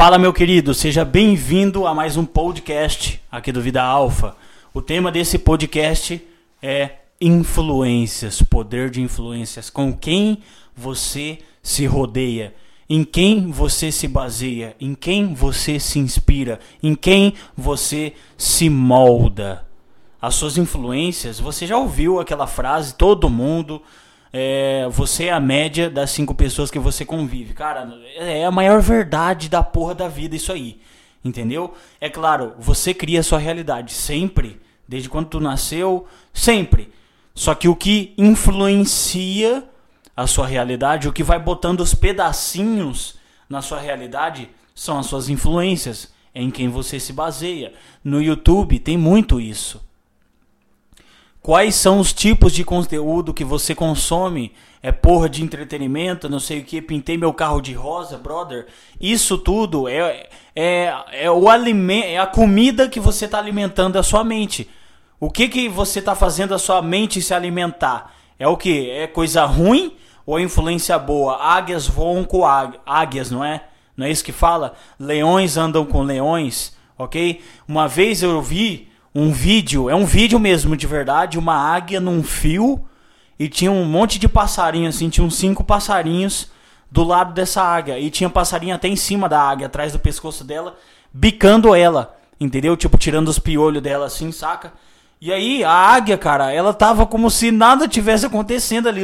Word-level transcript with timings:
Fala, 0.00 0.18
meu 0.18 0.32
querido, 0.32 0.72
seja 0.72 1.04
bem-vindo 1.04 1.86
a 1.86 1.94
mais 1.94 2.16
um 2.16 2.24
podcast 2.24 3.20
aqui 3.30 3.52
do 3.52 3.60
Vida 3.60 3.82
Alfa. 3.82 4.34
O 4.72 4.80
tema 4.80 5.12
desse 5.12 5.38
podcast 5.38 6.26
é 6.62 6.92
influências, 7.20 8.40
poder 8.40 8.88
de 8.88 9.02
influências. 9.02 9.68
Com 9.68 9.92
quem 9.92 10.38
você 10.74 11.40
se 11.62 11.84
rodeia, 11.84 12.54
em 12.88 13.04
quem 13.04 13.50
você 13.50 13.92
se 13.92 14.08
baseia, 14.08 14.74
em 14.80 14.94
quem 14.94 15.34
você 15.34 15.78
se 15.78 15.98
inspira, 15.98 16.60
em 16.82 16.94
quem 16.94 17.34
você 17.54 18.14
se 18.38 18.70
molda. 18.70 19.66
As 20.18 20.34
suas 20.34 20.56
influências, 20.56 21.38
você 21.38 21.66
já 21.66 21.76
ouviu 21.76 22.18
aquela 22.18 22.46
frase, 22.46 22.94
todo 22.94 23.28
mundo 23.28 23.82
é, 24.32 24.86
você 24.90 25.26
é 25.26 25.32
a 25.32 25.40
média 25.40 25.90
das 25.90 26.10
cinco 26.10 26.34
pessoas 26.34 26.70
que 26.70 26.78
você 26.78 27.04
convive. 27.04 27.52
Cara, 27.54 27.88
é 28.16 28.44
a 28.44 28.50
maior 28.50 28.80
verdade 28.80 29.48
da 29.48 29.62
porra 29.62 29.94
da 29.94 30.08
vida 30.08 30.36
isso 30.36 30.52
aí. 30.52 30.80
Entendeu? 31.24 31.74
É 32.00 32.08
claro, 32.08 32.54
você 32.58 32.94
cria 32.94 33.20
a 33.20 33.22
sua 33.22 33.38
realidade 33.38 33.92
sempre, 33.92 34.60
desde 34.88 35.08
quando 35.08 35.28
tu 35.28 35.40
nasceu, 35.40 36.06
sempre. 36.32 36.92
Só 37.34 37.54
que 37.54 37.68
o 37.68 37.76
que 37.76 38.14
influencia 38.16 39.64
a 40.16 40.26
sua 40.26 40.46
realidade, 40.46 41.08
o 41.08 41.12
que 41.12 41.22
vai 41.22 41.38
botando 41.38 41.80
os 41.80 41.94
pedacinhos 41.94 43.16
na 43.48 43.60
sua 43.60 43.80
realidade, 43.80 44.48
são 44.74 44.98
as 44.98 45.06
suas 45.06 45.28
influências, 45.28 46.12
é 46.34 46.40
em 46.40 46.50
quem 46.50 46.68
você 46.68 46.98
se 47.00 47.12
baseia. 47.12 47.72
No 48.02 48.22
YouTube 48.22 48.78
tem 48.78 48.96
muito 48.96 49.40
isso. 49.40 49.84
Quais 51.42 51.74
são 51.74 51.98
os 51.98 52.12
tipos 52.12 52.52
de 52.52 52.64
conteúdo 52.64 53.32
que 53.32 53.44
você 53.44 53.74
consome? 53.74 54.52
É 54.82 54.92
porra 54.92 55.26
de 55.26 55.42
entretenimento, 55.42 56.28
não 56.28 56.38
sei 56.38 56.60
o 56.60 56.64
que, 56.64 56.82
pintei 56.82 57.16
meu 57.16 57.32
carro 57.32 57.62
de 57.62 57.72
rosa, 57.72 58.18
brother. 58.18 58.66
Isso 59.00 59.38
tudo 59.38 59.88
é, 59.88 60.28
é, 60.54 60.94
é 61.12 61.30
o 61.30 61.48
alimento, 61.48 62.06
é 62.06 62.18
a 62.18 62.26
comida 62.26 62.88
que 62.88 63.00
você 63.00 63.24
está 63.24 63.38
alimentando 63.38 63.98
a 63.98 64.02
sua 64.02 64.22
mente. 64.22 64.68
O 65.18 65.30
que 65.30 65.48
que 65.48 65.68
você 65.68 65.98
está 65.98 66.14
fazendo 66.14 66.54
a 66.54 66.58
sua 66.58 66.82
mente 66.82 67.22
se 67.22 67.32
alimentar? 67.32 68.14
É 68.38 68.46
o 68.46 68.56
que? 68.56 68.90
É 68.90 69.06
coisa 69.06 69.44
ruim 69.46 69.96
ou 70.26 70.38
é 70.38 70.42
influência 70.42 70.98
boa? 70.98 71.36
Águias 71.42 71.86
voam 71.86 72.22
com 72.22 72.44
águias, 72.86 73.30
não 73.30 73.42
é? 73.42 73.64
Não 73.96 74.06
é 74.06 74.10
isso 74.10 74.24
que 74.24 74.32
fala? 74.32 74.74
Leões 74.98 75.56
andam 75.56 75.86
com 75.86 76.02
leões, 76.02 76.76
ok? 76.98 77.42
Uma 77.66 77.88
vez 77.88 78.22
eu 78.22 78.40
vi 78.42 78.89
um 79.14 79.32
vídeo, 79.32 79.90
é 79.90 79.94
um 79.94 80.04
vídeo 80.04 80.38
mesmo 80.38 80.76
de 80.76 80.86
verdade, 80.86 81.38
uma 81.38 81.54
águia 81.54 82.00
num 82.00 82.22
fio 82.22 82.84
e 83.38 83.48
tinha 83.48 83.72
um 83.72 83.84
monte 83.84 84.18
de 84.18 84.28
passarinho 84.28 84.88
assim, 84.88 85.08
tinha 85.08 85.24
uns 85.26 85.36
cinco 85.36 85.64
passarinhos 85.64 86.48
do 86.90 87.02
lado 87.02 87.32
dessa 87.32 87.62
águia 87.62 87.98
e 87.98 88.10
tinha 88.10 88.30
passarinho 88.30 88.74
até 88.74 88.88
em 88.88 88.96
cima 88.96 89.28
da 89.28 89.40
águia, 89.40 89.66
atrás 89.66 89.92
do 89.92 89.98
pescoço 89.98 90.44
dela, 90.44 90.76
bicando 91.12 91.74
ela, 91.74 92.16
entendeu? 92.40 92.76
Tipo 92.76 92.98
tirando 92.98 93.28
os 93.28 93.38
piolhos 93.38 93.82
dela 93.82 94.06
assim, 94.06 94.30
saca? 94.30 94.72
E 95.20 95.32
aí 95.32 95.62
a 95.62 95.70
águia, 95.70 96.16
cara, 96.16 96.50
ela 96.52 96.72
tava 96.72 97.04
como 97.04 97.30
se 97.30 97.50
nada 97.50 97.86
tivesse 97.86 98.24
acontecendo 98.24 98.88
ali. 98.88 99.02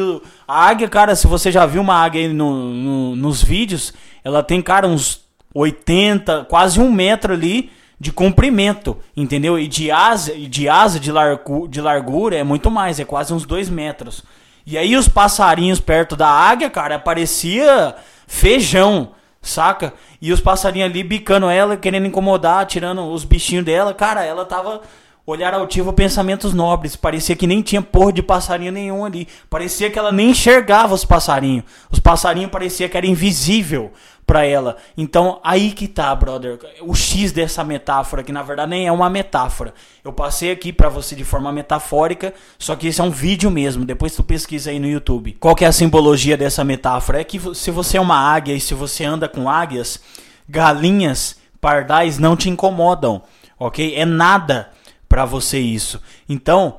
A 0.49 0.67
águia, 0.67 0.89
cara, 0.89 1.15
se 1.15 1.27
você 1.27 1.53
já 1.53 1.67
viu 1.67 1.83
uma 1.83 1.95
águia 1.95 2.23
aí 2.23 2.33
no, 2.33 2.73
no, 2.73 3.17
nos 3.17 3.43
vídeos, 3.43 3.93
ela 4.25 4.43
tem, 4.43 4.63
cara, 4.63 4.89
uns 4.89 5.21
80, 5.53 6.47
quase 6.49 6.81
um 6.81 6.91
metro 6.91 7.35
ali 7.35 7.71
de 7.99 8.13
comprimento, 8.13 8.99
entendeu? 9.17 9.59
E 9.59 9.67
de 9.67 9.91
asa, 9.91 10.35
de 10.35 10.69
asa 10.69 11.01
de, 11.01 11.11
largu, 11.11 11.67
de 11.67 11.81
largura 11.81 12.37
é 12.37 12.45
muito 12.45 12.71
mais, 12.71 13.01
é 13.01 13.05
quase 13.05 13.33
uns 13.33 13.47
dois 13.47 13.69
metros. 13.69 14.23
E 14.67 14.77
aí 14.77 14.97
os 14.97 15.09
passarinhos 15.09 15.81
perto 15.81 16.17
da 16.17 16.29
águia, 16.29 16.69
cara, 16.69 16.99
parecia 16.99 17.95
feijão, 18.27 19.13
saca? 19.41 19.95
E 20.21 20.33
os 20.33 20.41
passarinhos 20.41 20.91
ali 20.91 21.03
bicando 21.03 21.49
ela, 21.49 21.77
querendo 21.77 22.07
incomodar, 22.07 22.67
tirando 22.67 23.07
os 23.13 23.25
bichinhos 23.25 23.65
dela. 23.65 23.95
Cara, 23.95 24.25
ela 24.25 24.45
tava 24.45 24.83
olhar 25.27 25.55
altivo, 25.55 25.93
pensamentos 25.93 26.53
nobres. 26.53 26.97
Parecia 26.97 27.35
que 27.35 27.47
nem 27.47 27.63
tinha 27.63 27.83
porra 27.83 28.13
de 28.13 28.23
passarinho 28.23 28.73
nenhum 28.73 29.05
ali. 29.05 29.27
Parecia 29.51 29.91
que 29.91 29.99
ela 29.99 30.13
nem 30.13 30.31
enxergava 30.31 30.95
os 30.95 31.05
passarinhos. 31.05 31.65
Os 31.91 31.99
passarinhos 31.99 32.51
parecia 32.51 32.89
que 32.89 32.97
era 32.97 33.07
invisível 33.07 33.93
para 34.27 34.45
ela. 34.45 34.77
Então, 34.97 35.41
aí 35.45 35.71
que 35.71 35.87
tá, 35.87 36.13
brother, 36.15 36.59
o 36.83 36.95
X 36.95 37.31
dessa 37.31 37.63
metáfora, 37.63 38.25
que 38.25 38.33
na 38.33 38.43
verdade 38.43 38.71
nem 38.71 38.87
é 38.87 38.93
uma 38.93 39.09
metáfora. 39.09 39.73
Eu 40.03 40.13
passei 40.13 40.51
aqui 40.51 40.73
para 40.73 40.89
você 40.89 41.15
de 41.15 41.23
forma 41.23 41.53
metafórica, 41.53 42.35
só 42.59 42.75
que 42.75 42.89
esse 42.89 43.01
é 43.01 43.05
um 43.05 43.11
vídeo 43.11 43.51
mesmo, 43.51 43.85
depois 43.85 44.17
tu 44.17 44.25
pesquisa 44.25 44.71
aí 44.71 44.81
no 44.81 44.89
YouTube. 44.89 45.37
Qual 45.39 45.55
que 45.55 45.65
é 45.65 45.69
a 45.69 45.73
simbologia 45.73 46.37
dessa 46.37 46.65
metáfora? 46.65 47.21
É 47.21 47.25
que 47.25 47.41
se 47.55 47.71
você 47.71 47.99
é 47.99 48.01
uma 48.01 48.19
águia 48.19 48.55
e 48.55 48.61
se 48.61 48.75
você 48.75 49.05
anda 49.05 49.29
com 49.29 49.49
águias, 49.49 50.01
galinhas, 50.49 51.37
pardais 51.61 52.19
não 52.19 52.37
te 52.37 52.51
incomodam, 52.51 53.23
OK? 53.59 53.95
É 53.95 54.05
nada 54.05 54.71
para 55.09 55.25
você 55.25 55.61
isso. 55.61 56.03
Então, 56.29 56.79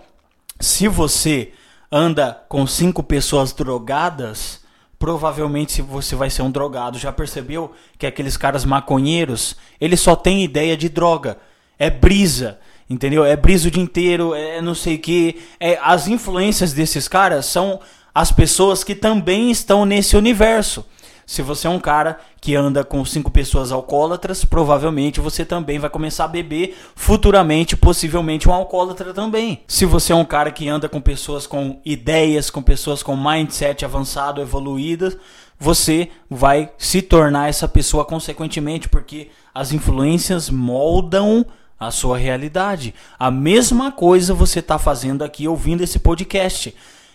se 0.59 0.90
você 0.90 1.53
anda 1.90 2.44
com 2.50 2.68
cinco 2.68 3.02
pessoas 3.02 3.53
drogadas, 3.53 4.67
provavelmente 5.00 5.81
você 5.81 6.16
vai 6.16 6.30
ser 6.30 6.41
um 6.41 6.52
drogado. 6.52 6.97
Já 6.97 7.12
percebeu 7.12 7.72
que 7.97 8.06
aqueles 8.06 8.38
caras 8.38 8.66
maconheiros, 8.66 9.56
eles 9.80 10.00
só 10.00 10.16
têm 10.16 10.44
ideia 10.44 10.75
de 10.75 10.90
droga. 10.90 11.38
É 11.78 11.90
brisa, 11.90 12.59
entendeu? 12.90 13.24
É 13.24 13.36
brisa 13.36 13.68
o 13.68 13.72
dia 13.72 13.84
inteiro, 13.84 14.34
é 14.34 14.62
não 14.62 14.74
sei 14.74 14.96
o 14.96 15.00
que. 15.00 15.41
É, 15.59 15.80
as 15.81 16.07
influências 16.07 16.74
desses 16.74 17.07
caras 17.07 17.46
são 17.46 17.80
as 18.13 18.31
pessoas 18.31 18.84
que 18.84 18.96
também 18.96 19.52
estão 19.52 19.86
nesse 19.86 20.18
universo. 20.18 20.84
Se 21.28 21.42
você 21.42 21.68
é 21.68 21.70
um 21.70 21.80
cara 21.80 22.22
que 22.40 22.56
anda 22.56 22.86
com 22.86 23.04
cinco 23.04 23.30
pessoas 23.30 23.70
alcoólatras, 23.70 24.46
provavelmente 24.46 25.20
você 25.20 25.44
também 25.44 25.78
vai 25.78 25.90
começar 25.90 26.24
a 26.24 26.30
beber 26.30 26.78
futuramente, 26.96 27.76
possivelmente 27.76 28.48
um 28.48 28.54
alcoólatra 28.54 29.14
também. 29.14 29.62
Se 29.68 29.86
você 29.86 30.14
é 30.14 30.16
um 30.16 30.24
cara 30.24 30.52
que 30.52 30.70
anda 30.70 30.88
com 30.88 31.02
pessoas 31.02 31.46
com 31.46 31.82
ideias, 31.84 32.50
com 32.50 32.62
pessoas 32.62 33.04
com 33.04 33.18
mindset 33.18 33.84
avançado, 33.84 34.42
evoluídas, 34.42 35.18
você 35.60 36.10
vai 36.30 36.72
se 36.78 37.02
tornar 37.02 37.50
essa 37.50 37.68
pessoa 37.68 38.06
consequentemente, 38.06 38.88
porque 38.88 39.30
as 39.54 39.74
influências 39.74 40.50
moldam 40.50 41.46
a 41.78 41.92
sua 41.92 42.18
realidade. 42.18 42.96
A 43.20 43.30
mesma 43.30 43.92
coisa 43.92 44.34
você 44.34 44.60
está 44.60 44.80
fazendo 44.80 45.26
aqui 45.26 45.46
ouvindo 45.46 45.84
esse 45.84 46.00
podcast. 46.00 46.74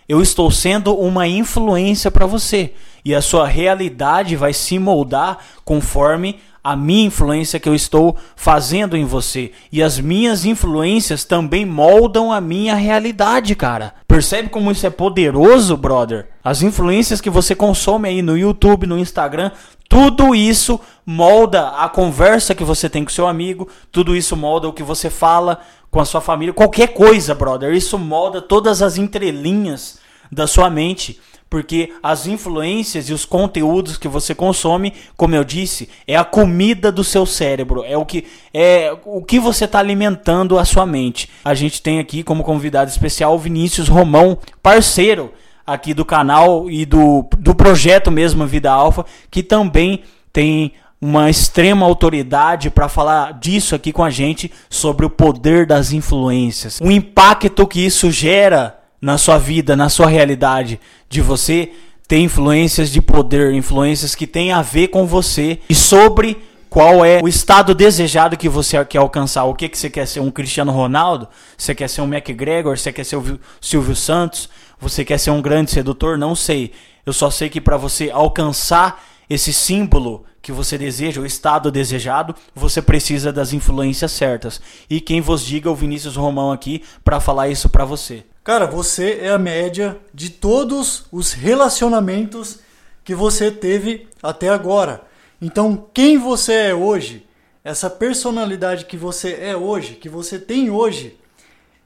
Eu 0.09 0.21
estou 0.21 0.51
sendo 0.51 0.95
uma 0.95 1.27
influência 1.29 2.11
para 2.11 2.27
você 2.27 2.73
e 3.05 3.15
a 3.15 3.23
sua 3.23 3.47
realidade 3.47 4.37
vai 4.37 4.53
se 4.53 4.79
moldar 4.79 5.39
conforme 5.65 6.39
a 6.65 6.77
minha 6.77 7.07
influência 7.07 7.59
que 7.59 7.69
eu 7.69 7.75
estou 7.75 8.17
fazendo 8.37 8.97
em 8.97 9.05
você. 9.05 9.51
E 9.73 9.83
as 9.83 9.99
minhas 9.99 10.45
influências 10.45 11.25
também 11.25 11.67
moldam 11.67 12.33
a 12.33 12.41
minha 12.41 12.77
realidade, 12.77 13.55
cara. 13.57 13.95
Percebe 14.07 14.49
como 14.49 14.71
isso 14.71 14.87
é 14.87 14.91
poderoso, 14.91 15.77
brother? 15.77 16.29
As 16.45 16.63
influências 16.63 17.21
que 17.21 17.31
você 17.31 17.55
consome 17.55 18.09
aí 18.09 18.23
no 18.23 18.39
YouTube, 18.39 18.87
no 18.87 18.99
Instagram, 18.99 19.51
tudo 19.89 20.35
isso 20.35 20.81
molda 21.05 21.69
a 21.71 21.89
conversa 21.89 22.55
que 22.55 22.65
você 22.65 22.89
tem 22.89 23.05
com 23.05 23.11
seu 23.11 23.27
amigo, 23.27 23.69
tudo 23.91 24.15
isso 24.17 24.37
molda 24.37 24.69
o 24.69 24.73
que 24.73 24.83
você 24.83 25.11
fala 25.11 25.61
com 25.93 26.01
a 26.01 26.05
sua 26.07 26.23
família, 26.23 26.55
qualquer 26.55 26.89
coisa, 26.89 27.35
brother. 27.35 27.75
Isso 27.75 27.99
molda 27.99 28.41
todas 28.41 28.81
as 28.81 28.97
entrelinhas 28.97 30.01
da 30.33 30.47
sua 30.47 30.71
mente 30.71 31.21
porque 31.51 31.93
as 32.03 32.27
influências 32.27 33.11
e 33.11 33.13
os 33.13 33.27
conteúdos 33.27 33.99
que 33.99 34.09
você 34.09 34.35
consome, 34.35 34.95
como 35.19 35.35
eu 35.35 35.45
disse, 35.45 35.87
é 36.09 36.17
a 36.17 36.25
comida 36.25 36.91
do 36.91 37.05
seu 37.05 37.27
cérebro, 37.27 37.85
é 37.85 37.95
o 37.95 38.07
que 38.07 38.25
é 38.55 38.97
o 39.05 39.23
que 39.23 39.39
você 39.39 39.67
está 39.67 39.79
alimentando 39.79 40.59
a 40.59 40.65
sua 40.65 40.87
mente. 40.87 41.29
A 41.45 41.53
gente 41.53 41.83
tem 41.83 42.01
aqui 42.01 42.23
como 42.23 42.43
convidado 42.43 42.91
especial 42.91 43.35
o 43.35 43.39
Vinícius 43.39 43.87
Romão, 43.87 44.39
parceiro 44.63 45.31
aqui 45.67 45.93
do 45.93 46.07
canal 46.07 46.71
e 46.71 46.87
do, 46.87 47.29
do 47.39 47.55
projeto 47.55 48.11
mesmo 48.11 48.47
Vida 48.47 48.73
Alfa, 48.73 49.05
que 49.31 49.43
também 49.43 50.05
tem 50.33 50.73
uma 51.03 51.29
extrema 51.29 51.85
autoridade 51.85 52.71
para 52.71 52.89
falar 52.89 53.33
disso 53.33 53.75
aqui 53.75 53.93
com 53.93 54.05
a 54.05 54.11
gente 54.11 54.53
sobre 54.71 55.05
o 55.05 55.11
poder 55.11 55.67
das 55.67 55.91
influências, 55.91 56.81
o 56.81 56.93
impacto 56.93 57.67
que 57.67 57.85
isso 57.85 58.09
gera 58.09 58.79
na 59.01 59.19
sua 59.19 59.37
vida, 59.37 59.75
na 59.75 59.89
sua 59.89 60.07
realidade, 60.07 60.79
de 61.09 61.21
você 61.21 61.73
ter 62.07 62.19
influências 62.19 62.89
de 62.89 63.03
poder, 63.03 63.53
influências 63.53 64.15
que 64.15 64.29
têm 64.29 64.53
a 64.53 64.63
ver 64.63 64.89
com 64.89 65.05
você 65.05 65.59
e 65.69 65.75
sobre 65.75 66.41
qual 66.71 67.05
é 67.05 67.21
o 67.21 67.27
estado 67.27 67.75
desejado 67.75 68.37
que 68.37 68.49
você 68.49 68.83
quer 68.85 68.99
alcançar. 68.99 69.43
O 69.45 69.55
que, 69.55 69.69
que 69.69 69.77
você 69.77 69.91
quer 69.91 70.07
ser? 70.07 70.21
Um 70.21 70.31
Cristiano 70.31 70.71
Ronaldo? 70.71 71.29
Você 71.59 71.75
quer 71.75 71.89
ser 71.89 72.01
um 72.01 72.07
McGregor? 72.07 72.79
Você 72.79 72.93
quer 72.93 73.05
ser 73.05 73.17
o 73.17 73.41
Silvio 73.61 73.97
Santos? 73.97 74.49
Você 74.81 75.05
quer 75.05 75.19
ser 75.19 75.33
um 75.33 75.43
grande 75.43 75.73
sedutor? 75.73 76.17
Não 76.17 76.35
sei. 76.37 76.73
Eu 77.05 77.13
só 77.13 77.29
sei 77.29 77.51
que 77.51 77.61
para 77.61 77.77
você 77.77 78.09
alcançar 78.11 79.03
esse 79.29 79.53
símbolo 79.53 80.25
que 80.43 80.53
você 80.53 80.77
deseja, 80.77 81.21
o 81.21 81.27
estado 81.27 81.71
desejado, 81.71 82.35
você 82.55 82.83
precisa 82.83 83.33
das 83.33 83.53
influências 83.53 84.11
certas. 84.11 84.61
E 84.91 85.01
quem 85.01 85.21
vos 85.21 85.45
diga 85.45 85.69
é 85.69 85.73
o 85.73 85.77
Vinícius 85.77 86.17
Romão 86.17 86.51
aqui 86.51 86.83
para 87.05 87.21
falar 87.21 87.49
isso 87.49 87.69
para 87.69 87.85
você. 87.85 88.25
Cara, 88.43 88.67
você 88.67 89.21
é 89.23 89.31
a 89.31 89.39
média 89.39 89.97
de 90.13 90.29
todos 90.29 91.05
os 91.13 91.33
relacionamentos 91.33 92.59
que 93.05 93.15
você 93.15 93.51
teve 93.51 94.09
até 94.21 94.49
agora. 94.49 95.03
Então, 95.41 95.87
quem 95.95 96.19
você 96.19 96.53
é 96.53 96.75
hoje, 96.75 97.25
essa 97.63 97.89
personalidade 97.89 98.85
que 98.87 98.97
você 98.97 99.39
é 99.41 99.57
hoje, 99.57 99.95
que 99.95 100.09
você 100.09 100.39
tem 100.39 100.71
hoje, 100.71 101.17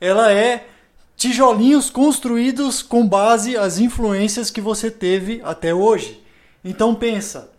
ela 0.00 0.32
é 0.32 0.66
tijolinhos 1.16 1.88
construídos 1.90 2.82
com 2.82 3.06
base 3.06 3.56
as 3.56 3.78
influências 3.78 4.50
que 4.50 4.60
você 4.60 4.90
teve 4.90 5.40
até 5.44 5.74
hoje. 5.74 6.22
Então 6.62 6.94
pensa, 6.94 7.50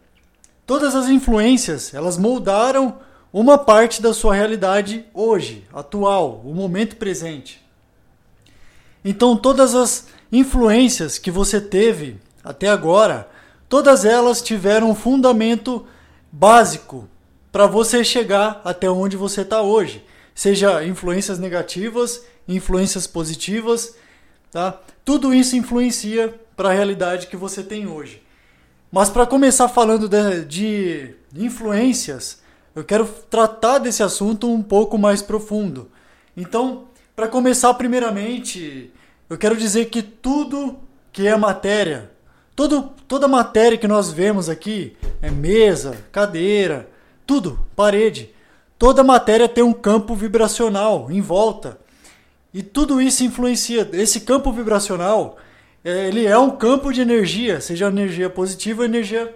todas 0.67 0.93
as 0.93 1.07
influências, 1.07 1.93
elas 1.93 2.17
moldaram 2.17 2.99
uma 3.31 3.57
parte 3.57 4.01
da 4.01 4.13
sua 4.13 4.35
realidade 4.35 5.05
hoje, 5.13 5.65
atual, 5.73 6.41
o 6.45 6.53
momento 6.53 6.97
presente. 6.97 7.65
Então 9.03 9.37
todas 9.37 9.73
as 9.73 10.07
influências 10.29 11.17
que 11.17 11.31
você 11.31 11.61
teve 11.61 12.17
até 12.43 12.67
agora, 12.67 13.29
todas 13.69 14.03
elas 14.03 14.41
tiveram 14.41 14.91
um 14.91 14.95
fundamento 14.95 15.87
básico 16.29 17.07
para 17.51 17.65
você 17.65 18.03
chegar 18.03 18.61
até 18.65 18.89
onde 18.89 19.15
você 19.15 19.41
está 19.41 19.61
hoje. 19.61 20.03
Seja 20.35 20.83
influências 20.83 21.39
negativas, 21.39 22.23
influências 22.47 23.07
positivas, 23.07 23.95
tá? 24.51 24.79
Tudo 25.05 25.33
isso 25.33 25.55
influencia 25.55 26.37
para 26.57 26.69
a 26.69 26.73
realidade 26.73 27.27
que 27.27 27.37
você 27.37 27.63
tem 27.63 27.87
hoje. 27.87 28.26
Mas 28.91 29.09
para 29.09 29.25
começar 29.25 29.67
falando 29.67 30.07
de, 30.45 31.15
de 31.31 31.45
influências, 31.45 32.41
eu 32.75 32.83
quero 32.83 33.05
tratar 33.29 33.79
desse 33.79 34.03
assunto 34.03 34.51
um 34.51 34.61
pouco 34.61 34.97
mais 34.97 35.21
profundo. 35.21 35.89
Então, 36.35 36.85
para 37.15 37.27
começar, 37.27 37.73
primeiramente, 37.73 38.91
eu 39.29 39.37
quero 39.37 39.57
dizer 39.57 39.85
que 39.85 40.01
tudo 40.01 40.77
que 41.11 41.27
é 41.27 41.35
matéria, 41.35 42.11
todo, 42.55 42.91
toda 43.07 43.27
matéria 43.27 43.77
que 43.77 43.87
nós 43.87 44.11
vemos 44.11 44.47
aqui, 44.47 44.95
é 45.21 45.31
mesa, 45.31 45.97
cadeira, 46.11 46.87
tudo, 47.25 47.59
parede, 47.75 48.29
toda 48.77 49.03
matéria 49.03 49.49
tem 49.49 49.63
um 49.63 49.73
campo 49.73 50.15
vibracional 50.15 51.11
em 51.11 51.19
volta. 51.19 51.79
E 52.53 52.61
tudo 52.61 53.01
isso 53.01 53.23
influencia. 53.23 53.89
Esse 53.93 54.21
campo 54.21 54.51
vibracional, 54.51 55.37
ele 55.83 56.25
é 56.25 56.37
um 56.37 56.51
campo 56.51 56.91
de 56.91 57.01
energia, 57.01 57.61
seja 57.61 57.87
energia 57.87 58.29
positiva 58.29 58.81
ou 58.81 58.85
energia 58.85 59.33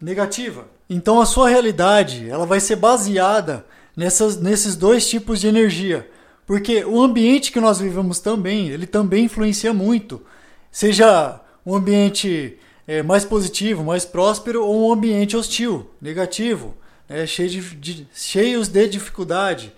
negativa. 0.00 0.66
Então 0.88 1.20
a 1.20 1.26
sua 1.26 1.48
realidade, 1.48 2.28
ela 2.28 2.46
vai 2.46 2.60
ser 2.60 2.76
baseada 2.76 3.64
nessas, 3.96 4.38
nesses 4.40 4.76
dois 4.76 5.08
tipos 5.08 5.40
de 5.40 5.48
energia. 5.48 6.08
Porque 6.46 6.84
o 6.84 7.00
ambiente 7.00 7.50
que 7.50 7.60
nós 7.60 7.78
vivemos 7.78 8.20
também, 8.20 8.68
ele 8.68 8.86
também 8.86 9.24
influencia 9.24 9.72
muito. 9.72 10.22
Seja 10.70 11.40
um 11.64 11.74
ambiente 11.74 12.58
é, 12.86 13.02
mais 13.02 13.24
positivo, 13.24 13.82
mais 13.82 14.04
próspero, 14.04 14.64
ou 14.64 14.88
um 14.88 14.92
ambiente 14.92 15.36
hostil, 15.36 15.90
negativo, 16.00 16.76
né, 17.08 17.26
cheio 17.26 17.48
de, 17.48 17.60
de, 17.76 18.08
cheios 18.14 18.68
de 18.68 18.86
dificuldade. 18.88 19.72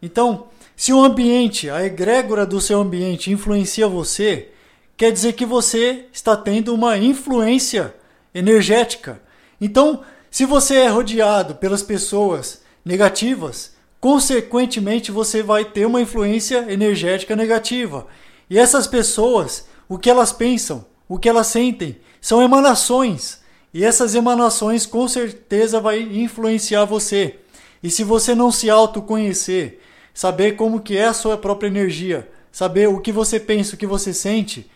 Então, 0.00 0.46
se 0.76 0.92
o 0.92 1.02
ambiente, 1.02 1.68
a 1.68 1.84
egrégora 1.84 2.46
do 2.46 2.60
seu 2.60 2.80
ambiente 2.80 3.32
influencia 3.32 3.88
você, 3.88 4.50
quer 4.96 5.12
dizer 5.12 5.34
que 5.34 5.44
você 5.44 6.06
está 6.12 6.36
tendo 6.36 6.74
uma 6.74 6.96
influência 6.96 7.94
energética. 8.34 9.20
Então, 9.60 10.02
se 10.30 10.44
você 10.44 10.76
é 10.76 10.88
rodeado 10.88 11.54
pelas 11.56 11.82
pessoas 11.82 12.62
negativas, 12.84 13.74
consequentemente 14.00 15.10
você 15.10 15.42
vai 15.42 15.64
ter 15.64 15.86
uma 15.86 16.00
influência 16.00 16.66
energética 16.70 17.34
negativa. 17.34 18.06
E 18.48 18.58
essas 18.58 18.86
pessoas, 18.86 19.66
o 19.88 19.98
que 19.98 20.08
elas 20.08 20.32
pensam, 20.32 20.86
o 21.08 21.18
que 21.18 21.28
elas 21.28 21.48
sentem, 21.48 21.98
são 22.20 22.42
emanações. 22.42 23.40
E 23.72 23.84
essas 23.84 24.14
emanações 24.14 24.86
com 24.86 25.06
certeza 25.08 25.80
vai 25.80 26.00
influenciar 26.00 26.84
você. 26.84 27.38
E 27.82 27.90
se 27.90 28.04
você 28.04 28.34
não 28.34 28.50
se 28.50 28.70
autoconhecer, 28.70 29.80
saber 30.14 30.52
como 30.52 30.80
que 30.80 30.96
é 30.96 31.06
a 31.06 31.12
sua 31.12 31.36
própria 31.36 31.68
energia, 31.68 32.28
saber 32.50 32.88
o 32.88 33.00
que 33.00 33.12
você 33.12 33.38
pensa, 33.38 33.74
o 33.74 33.78
que 33.78 33.86
você 33.86 34.14
sente, 34.14 34.70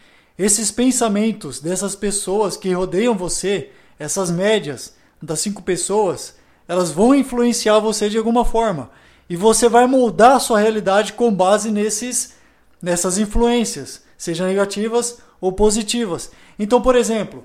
esses 0.44 0.70
pensamentos 0.70 1.60
dessas 1.60 1.94
pessoas 1.94 2.56
que 2.56 2.72
rodeiam 2.72 3.16
você, 3.16 3.70
essas 3.98 4.30
médias 4.30 4.94
das 5.20 5.40
cinco 5.40 5.62
pessoas, 5.62 6.36
elas 6.66 6.90
vão 6.90 7.14
influenciar 7.14 7.78
você 7.78 8.08
de 8.08 8.16
alguma 8.16 8.44
forma. 8.44 8.90
E 9.28 9.36
você 9.36 9.68
vai 9.68 9.86
moldar 9.86 10.36
a 10.36 10.40
sua 10.40 10.58
realidade 10.58 11.12
com 11.12 11.32
base 11.32 11.70
nesses, 11.70 12.34
nessas 12.80 13.18
influências, 13.18 14.02
sejam 14.16 14.46
negativas 14.46 15.18
ou 15.40 15.52
positivas. 15.52 16.30
Então, 16.58 16.80
por 16.80 16.96
exemplo, 16.96 17.44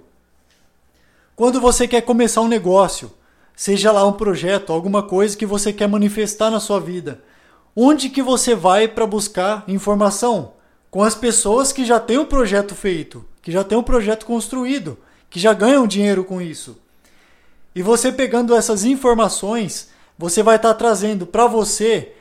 quando 1.35 1.59
você 1.59 1.87
quer 1.87 2.01
começar 2.01 2.41
um 2.41 2.47
negócio, 2.47 3.11
seja 3.55 3.91
lá 3.91 4.05
um 4.05 4.13
projeto, 4.13 4.71
alguma 4.71 5.03
coisa 5.03 5.35
que 5.35 5.45
você 5.45 5.73
quer 5.73 5.87
manifestar 5.87 6.49
na 6.49 6.59
sua 6.59 6.79
vida, 6.79 7.21
Onde 7.77 8.09
que 8.09 8.21
você 8.21 8.55
vai 8.55 8.87
para 8.87 9.05
buscar 9.05 9.65
informação? 9.67 10.53
Com 10.95 11.03
as 11.03 11.13
pessoas 11.13 11.73
que 11.73 11.83
já 11.83 11.99
têm 11.99 12.17
o 12.17 12.21
um 12.21 12.25
projeto 12.25 12.73
feito, 12.73 13.25
que 13.41 13.51
já 13.51 13.65
têm 13.65 13.77
um 13.77 13.83
projeto 13.83 14.25
construído, 14.25 14.97
que 15.29 15.41
já 15.41 15.51
ganham 15.51 15.85
dinheiro 15.85 16.23
com 16.23 16.41
isso. 16.41 16.77
E 17.75 17.81
você 17.81 18.13
pegando 18.13 18.55
essas 18.55 18.85
informações, 18.85 19.89
você 20.17 20.41
vai 20.41 20.55
estar 20.55 20.69
tá 20.69 20.73
trazendo 20.73 21.25
para 21.25 21.47
você 21.47 22.13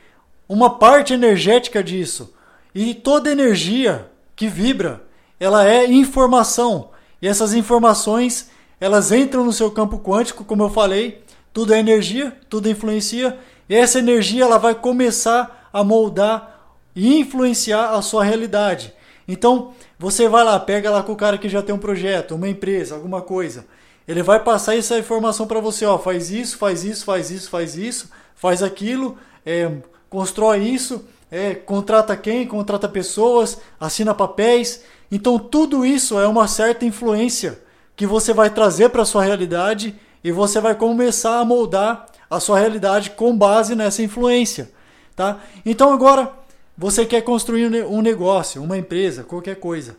uma 0.49 0.77
parte 0.77 1.15
energética 1.15 1.85
disso. 1.85 2.35
E 2.75 2.95
toda 2.95 3.31
energia 3.31 4.11
que 4.35 4.49
vibra, 4.49 5.05
ela 5.39 5.65
é 5.65 5.87
informação. 5.87 6.89
E 7.23 7.29
essas 7.29 7.55
informações, 7.55 8.51
elas 8.81 9.13
entram 9.13 9.45
no 9.45 9.53
seu 9.53 9.71
campo 9.71 10.01
quântico, 10.01 10.45
como 10.45 10.65
eu 10.65 10.69
falei, 10.69 11.23
tudo 11.53 11.73
é 11.73 11.79
energia, 11.79 12.37
tudo 12.51 12.69
influencia 12.69 13.39
e 13.69 13.77
essa 13.77 14.01
energia 14.01 14.43
ela 14.43 14.59
vai 14.59 14.75
começar 14.75 15.71
a 15.73 15.85
moldar 15.85 16.54
e 16.95 17.19
influenciar 17.21 17.91
a 17.91 18.03
sua 18.03 18.25
realidade. 18.25 18.93
Então, 19.27 19.73
você 19.99 20.29
vai 20.29 20.45
lá, 20.45 20.59
pega 20.61 20.91
lá 20.91 21.03
com 21.03 21.13
o 21.13 21.17
cara 21.17 21.39
que 21.39 21.49
já 21.49 21.63
tem 21.63 21.75
um 21.75 21.79
projeto, 21.79 22.35
uma 22.35 22.49
empresa, 22.49 22.95
alguma 22.95 23.23
coisa. 23.23 23.67
Ele 24.07 24.23
vai 24.23 24.39
passar 24.41 24.77
essa 24.77 24.99
informação 24.99 25.47
para 25.47 25.61
você, 25.61 25.87
ó, 25.87 25.99
faz 25.99 26.31
isso, 26.31 26.59
faz 26.59 26.85
isso, 26.85 27.05
faz 27.05 27.31
isso, 27.31 27.49
faz 27.49 27.77
isso, 27.77 28.11
faz 28.35 28.63
aquilo, 28.63 29.17
é, 29.47 29.71
constrói 30.11 30.59
isso, 30.63 31.05
é, 31.31 31.55
contrata 31.55 32.15
quem, 32.17 32.47
contrata 32.47 32.89
pessoas, 32.89 33.59
assina 33.81 34.15
papéis. 34.15 34.85
Então, 35.11 35.39
tudo 35.39 35.87
isso 35.87 36.19
é 36.19 36.29
uma 36.29 36.47
certa 36.47 36.85
influência 36.85 37.59
que 37.97 38.07
você 38.07 38.33
vai 38.33 38.51
trazer 38.51 38.91
para 38.91 39.05
sua 39.05 39.25
realidade 39.25 39.95
e 40.23 40.33
você 40.33 40.61
vai 40.61 40.75
começar 40.75 41.39
a 41.39 41.45
moldar 41.45 42.07
a 42.29 42.41
sua 42.41 42.59
realidade 42.59 43.11
com 43.11 43.37
base 43.37 43.75
nessa 43.75 44.03
influência, 44.03 44.71
tá? 45.15 45.41
Então 45.65 45.93
agora 45.93 46.33
você 46.77 47.07
quer 47.07 47.23
construir 47.23 47.67
um 47.87 48.03
negócio, 48.03 48.63
uma 48.63 48.77
empresa, 48.77 49.23
qualquer 49.23 49.57
coisa. 49.57 49.97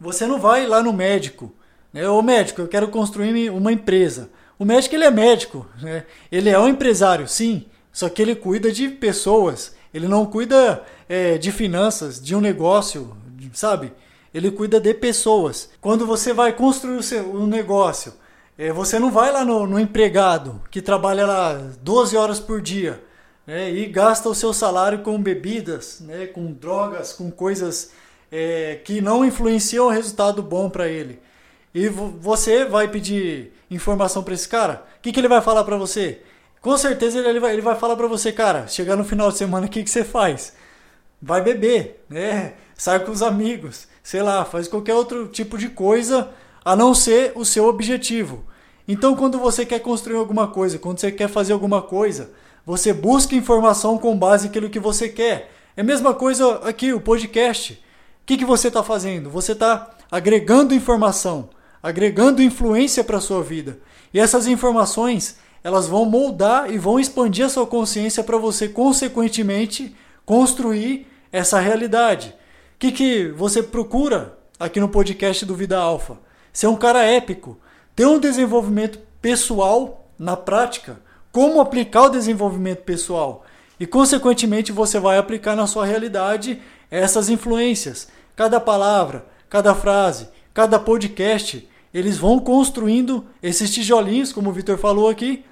Você 0.00 0.26
não 0.26 0.40
vai 0.40 0.66
lá 0.66 0.82
no 0.82 0.92
médico, 0.92 1.52
né? 1.92 2.08
Ô 2.08 2.22
médico, 2.22 2.62
eu 2.62 2.68
quero 2.68 2.88
construir 2.88 3.50
uma 3.50 3.72
empresa. 3.72 4.30
O 4.58 4.64
médico 4.64 4.94
ele 4.94 5.04
é 5.04 5.10
médico, 5.10 5.66
né? 5.80 6.04
Ele 6.30 6.48
é 6.48 6.58
um 6.58 6.68
empresário, 6.68 7.28
sim, 7.28 7.66
só 7.92 8.08
que 8.08 8.22
ele 8.22 8.34
cuida 8.34 8.72
de 8.72 8.88
pessoas. 8.88 9.74
Ele 9.92 10.08
não 10.08 10.24
cuida 10.24 10.82
é, 11.08 11.36
de 11.36 11.50
finanças, 11.50 12.20
de 12.22 12.34
um 12.34 12.40
negócio, 12.40 13.16
sabe? 13.52 13.92
Ele 14.32 14.50
cuida 14.50 14.80
de 14.80 14.94
pessoas. 14.94 15.70
Quando 15.80 16.06
você 16.06 16.32
vai 16.32 16.52
construir 16.52 16.96
o 16.96 17.02
seu 17.02 17.34
um 17.34 17.46
negócio, 17.46 18.14
é, 18.56 18.72
você 18.72 18.98
não 18.98 19.10
vai 19.10 19.32
lá 19.32 19.44
no, 19.44 19.66
no, 19.66 19.80
empregado 19.80 20.60
que 20.70 20.80
trabalha 20.80 21.26
lá 21.26 21.54
12 21.82 22.16
horas 22.16 22.38
por 22.38 22.60
dia 22.60 23.02
né, 23.46 23.70
e 23.70 23.86
gasta 23.86 24.28
o 24.28 24.34
seu 24.34 24.52
salário 24.52 25.00
com 25.00 25.20
bebidas, 25.20 26.00
né, 26.00 26.26
com 26.26 26.52
drogas, 26.52 27.12
com 27.12 27.30
coisas 27.30 27.92
é, 28.30 28.80
que 28.84 29.00
não 29.00 29.24
influenciam 29.24 29.86
o 29.86 29.90
resultado 29.90 30.42
bom 30.42 30.70
para 30.70 30.88
ele. 30.88 31.18
E 31.74 31.88
você 31.88 32.64
vai 32.64 32.88
pedir 32.88 33.52
informação 33.70 34.22
para 34.22 34.34
esse 34.34 34.48
cara? 34.48 34.84
O 34.98 35.02
que, 35.02 35.12
que 35.12 35.20
ele 35.20 35.28
vai 35.28 35.40
falar 35.40 35.64
para 35.64 35.76
você? 35.76 36.20
Com 36.60 36.76
certeza 36.76 37.18
ele 37.18 37.40
vai, 37.40 37.52
ele 37.52 37.62
vai 37.62 37.76
falar 37.76 37.96
para 37.96 38.06
você, 38.06 38.32
cara, 38.32 38.66
chegar 38.66 38.96
no 38.96 39.04
final 39.04 39.30
de 39.30 39.38
semana, 39.38 39.66
o 39.66 39.68
que, 39.68 39.82
que 39.82 39.90
você 39.90 40.04
faz? 40.04 40.52
Vai 41.22 41.42
beber, 41.42 42.04
né? 42.08 42.54
Sai 42.76 43.00
com 43.00 43.12
os 43.12 43.22
amigos, 43.22 43.86
sei 44.02 44.22
lá, 44.22 44.44
faz 44.44 44.68
qualquer 44.68 44.94
outro 44.94 45.28
tipo 45.28 45.56
de 45.56 45.68
coisa 45.68 46.30
a 46.64 46.74
não 46.74 46.94
ser 46.94 47.32
o 47.34 47.44
seu 47.44 47.66
objetivo. 47.66 48.44
Então, 48.86 49.14
quando 49.14 49.38
você 49.38 49.64
quer 49.64 49.78
construir 49.80 50.16
alguma 50.16 50.48
coisa, 50.48 50.78
quando 50.78 50.98
você 50.98 51.12
quer 51.12 51.28
fazer 51.28 51.52
alguma 51.52 51.80
coisa, 51.80 52.30
você 52.70 52.92
busca 52.92 53.34
informação 53.34 53.98
com 53.98 54.16
base 54.16 54.46
naquilo 54.46 54.70
que 54.70 54.78
você 54.78 55.08
quer. 55.08 55.50
É 55.76 55.80
a 55.80 55.84
mesma 55.84 56.14
coisa 56.14 56.60
aqui, 56.68 56.92
o 56.92 57.00
podcast. 57.00 57.72
O 57.72 57.78
que, 58.24 58.36
que 58.36 58.44
você 58.44 58.68
está 58.68 58.80
fazendo? 58.80 59.28
Você 59.28 59.50
está 59.50 59.90
agregando 60.08 60.72
informação, 60.72 61.50
agregando 61.82 62.40
influência 62.40 63.02
para 63.02 63.18
a 63.18 63.20
sua 63.20 63.42
vida. 63.42 63.80
E 64.14 64.20
essas 64.20 64.46
informações, 64.46 65.38
elas 65.64 65.88
vão 65.88 66.04
moldar 66.04 66.72
e 66.72 66.78
vão 66.78 67.00
expandir 67.00 67.44
a 67.44 67.48
sua 67.48 67.66
consciência 67.66 68.22
para 68.22 68.38
você, 68.38 68.68
consequentemente, 68.68 69.96
construir 70.24 71.08
essa 71.32 71.58
realidade. 71.58 72.28
O 72.28 72.78
que, 72.78 72.92
que 72.92 73.28
você 73.32 73.64
procura 73.64 74.38
aqui 74.60 74.78
no 74.78 74.88
podcast 74.88 75.44
do 75.44 75.56
Vida 75.56 75.76
Alfa? 75.76 76.18
Ser 76.52 76.68
um 76.68 76.76
cara 76.76 77.02
épico 77.02 77.58
ter 77.96 78.06
um 78.06 78.18
desenvolvimento 78.18 78.98
pessoal 79.20 80.08
na 80.18 80.36
prática, 80.36 81.02
como 81.32 81.60
aplicar 81.60 82.04
o 82.04 82.10
desenvolvimento 82.10 82.82
pessoal. 82.82 83.44
E, 83.78 83.86
consequentemente, 83.86 84.72
você 84.72 84.98
vai 84.98 85.18
aplicar 85.18 85.56
na 85.56 85.66
sua 85.66 85.86
realidade 85.86 86.60
essas 86.90 87.28
influências. 87.28 88.08
Cada 88.36 88.60
palavra, 88.60 89.24
cada 89.48 89.74
frase, 89.74 90.28
cada 90.52 90.78
podcast, 90.78 91.68
eles 91.92 92.18
vão 92.18 92.38
construindo 92.38 93.26
esses 93.42 93.70
tijolinhos, 93.70 94.32
como 94.32 94.50
o 94.50 94.52
Vitor 94.52 94.78
falou 94.78 95.08
aqui, 95.08 95.44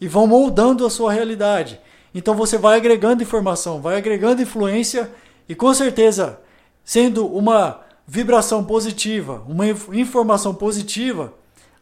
e 0.00 0.08
vão 0.08 0.26
moldando 0.26 0.86
a 0.86 0.90
sua 0.90 1.12
realidade. 1.12 1.80
Então 2.14 2.34
você 2.34 2.56
vai 2.56 2.76
agregando 2.76 3.22
informação, 3.22 3.80
vai 3.80 3.96
agregando 3.96 4.42
influência 4.42 5.10
e 5.48 5.54
com 5.54 5.72
certeza, 5.74 6.40
sendo 6.84 7.26
uma 7.26 7.80
vibração 8.06 8.64
positiva, 8.64 9.42
uma 9.48 9.66
informação 9.66 10.54
positiva, 10.54 11.32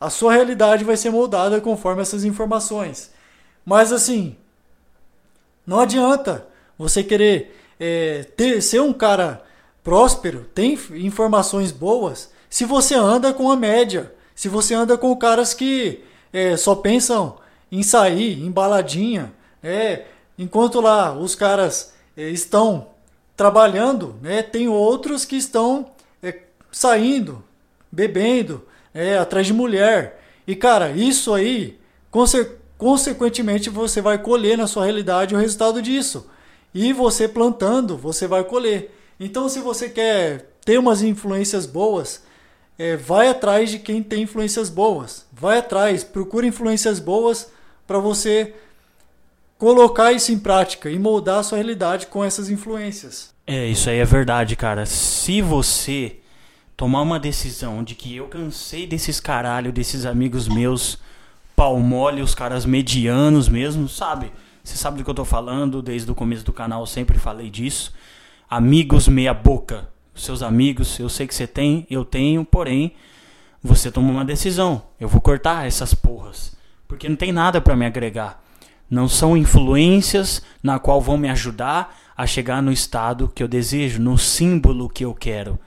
a 0.01 0.09
sua 0.09 0.33
realidade 0.33 0.85
vai 0.85 0.97
ser 0.97 1.11
moldada 1.11 1.61
conforme 1.61 2.03
essas 2.03 2.25
informações. 2.25 3.11
Mas 3.65 3.93
assim, 3.93 4.37
não 5.67 5.81
adianta 5.81 6.47
você 6.77 7.03
querer 7.03 7.57
é, 7.79 8.25
ter, 8.37 8.61
ser 8.61 8.81
um 8.81 8.93
cara 8.93 9.43
próspero, 9.83 10.47
tem 10.55 10.79
informações 10.95 11.73
boas, 11.73 12.31
se 12.49 12.65
você 12.65 12.95
anda 12.95 13.33
com 13.33 13.51
a 13.51 13.57
média, 13.57 14.13
se 14.35 14.49
você 14.49 14.75
anda 14.75 14.97
com 14.99 15.17
caras 15.17 15.55
que 15.55 16.05
é, 16.33 16.57
só 16.57 16.75
pensam 16.75 17.39
em 17.71 17.83
sair, 17.83 18.41
em 18.43 18.51
baladinha, 18.51 19.33
é, 19.63 20.05
enquanto 20.39 20.81
lá 20.81 21.17
os 21.17 21.35
caras 21.35 21.95
é, 22.17 22.29
estão 22.29 22.89
trabalhando, 23.37 24.17
né, 24.21 24.43
tem 24.43 24.69
outros 24.69 25.25
que 25.25 25.37
estão 25.37 25.91
é, 26.23 26.43
saindo, 26.71 27.43
bebendo, 27.91 28.67
é, 28.93 29.17
atrás 29.19 29.47
de 29.47 29.53
mulher. 29.53 30.23
E 30.47 30.55
cara, 30.55 30.91
isso 30.91 31.33
aí, 31.33 31.79
conse 32.11 32.62
consequentemente, 32.83 33.71
você 33.71 34.01
vai 34.01 34.19
colher 34.19 34.59
na 34.59 34.67
sua 34.67 34.83
realidade 34.83 35.37
o 35.37 35.39
resultado 35.39 35.81
disso. 35.81 36.27
E 36.75 36.93
você 36.93 37.29
plantando, 37.29 37.97
você 37.97 38.27
vai 38.27 38.43
colher. 38.43 38.93
Então, 39.21 39.49
se 39.49 39.61
você 39.61 39.89
quer 39.89 40.51
ter 40.65 40.81
umas 40.81 41.01
influências 41.01 41.65
boas, 41.65 42.25
é, 42.77 42.97
vai 42.97 43.29
atrás 43.29 43.71
de 43.71 43.79
quem 43.79 44.03
tem 44.03 44.25
influências 44.25 44.69
boas. 44.69 45.25
Vai 45.33 45.59
atrás, 45.59 46.03
procura 46.03 46.45
influências 46.45 46.99
boas 46.99 47.53
para 47.87 48.01
você 48.01 48.53
colocar 49.57 50.11
isso 50.11 50.33
em 50.33 50.39
prática 50.41 50.91
e 50.91 50.99
moldar 50.99 51.39
a 51.39 51.43
sua 51.45 51.59
realidade 51.59 52.09
com 52.09 52.25
essas 52.25 52.51
influências. 52.51 53.33
É, 53.47 53.65
isso 53.65 53.89
aí 53.89 53.99
é 53.99 54.05
verdade, 54.05 54.57
cara. 54.57 54.87
Se 54.87 55.41
você 55.41 56.17
tomar 56.77 57.03
uma 57.03 57.21
decisão 57.21 57.85
de 57.85 57.95
que 57.95 58.17
eu 58.17 58.27
cansei 58.27 58.89
desses 58.89 59.21
caralho, 59.21 59.71
desses 59.71 60.05
amigos 60.05 60.49
meus, 60.49 60.99
pau 61.63 61.79
mole, 61.79 62.21
os 62.21 62.35
caras 62.35 62.67
medianos 62.67 63.49
mesmo, 63.49 63.89
sabe? 63.89 64.33
Você 64.65 64.77
sabe 64.77 64.99
do 64.99 65.05
que 65.05 65.11
eu 65.11 65.15
tô 65.15 65.25
falando, 65.25 65.81
desde 65.81 66.11
o 66.11 66.15
começo 66.15 66.45
do 66.45 66.53
canal 66.53 66.81
eu 66.81 66.87
sempre 66.87 67.21
falei 67.21 67.49
disso. 67.49 67.95
Amigos 68.51 69.07
meia 69.07 69.33
boca. 69.33 69.89
Seus 70.13 70.43
amigos, 70.43 70.99
eu 70.99 71.09
sei 71.09 71.25
que 71.25 71.33
você 71.33 71.47
tem, 71.47 71.87
eu 71.89 72.05
tenho, 72.05 72.45
porém, 72.45 72.97
você 73.63 73.93
toma 73.93 74.11
uma 74.11 74.25
decisão. 74.25 74.83
Eu 74.99 75.09
vou 75.09 75.21
cortar 75.21 75.65
essas 75.65 75.95
porras, 75.95 76.57
porque 76.89 77.09
não 77.09 77.15
tem 77.15 77.31
nada 77.31 77.61
para 77.61 77.77
me 77.77 77.87
agregar. 77.87 78.43
Não 78.91 79.07
são 79.07 79.37
influências 79.37 80.43
na 80.65 80.81
qual 80.81 81.01
vão 81.01 81.17
me 81.17 81.31
ajudar 81.31 81.97
a 82.17 82.27
chegar 82.27 82.61
no 82.61 82.73
estado 82.73 83.31
que 83.33 83.41
eu 83.41 83.47
desejo, 83.47 84.03
no 84.03 84.19
símbolo 84.19 84.89
que 84.89 85.05
eu 85.05 85.15
quero. 85.15 85.61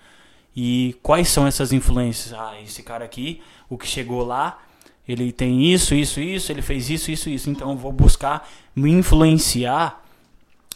E 0.54 0.98
quais 1.02 1.30
são 1.30 1.48
essas 1.48 1.72
influências? 1.72 2.34
Ah, 2.34 2.62
esse 2.62 2.84
cara 2.84 3.06
aqui, 3.06 3.42
o 3.70 3.78
que 3.78 3.88
chegou 3.88 4.26
lá, 4.26 4.60
ele 5.08 5.32
tem 5.32 5.64
isso, 5.72 5.94
isso, 5.94 6.20
isso, 6.20 6.52
ele 6.52 6.62
fez 6.62 6.90
isso, 6.90 7.12
isso, 7.12 7.30
isso. 7.30 7.50
Então 7.50 7.72
eu 7.72 7.78
vou 7.78 7.92
buscar 7.92 8.48
me 8.76 8.92
influenciar 8.92 10.04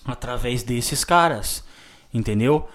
através 0.05 0.63
desses 0.63 1.03
caras. 1.03 1.63
Entendeu? 2.13 2.67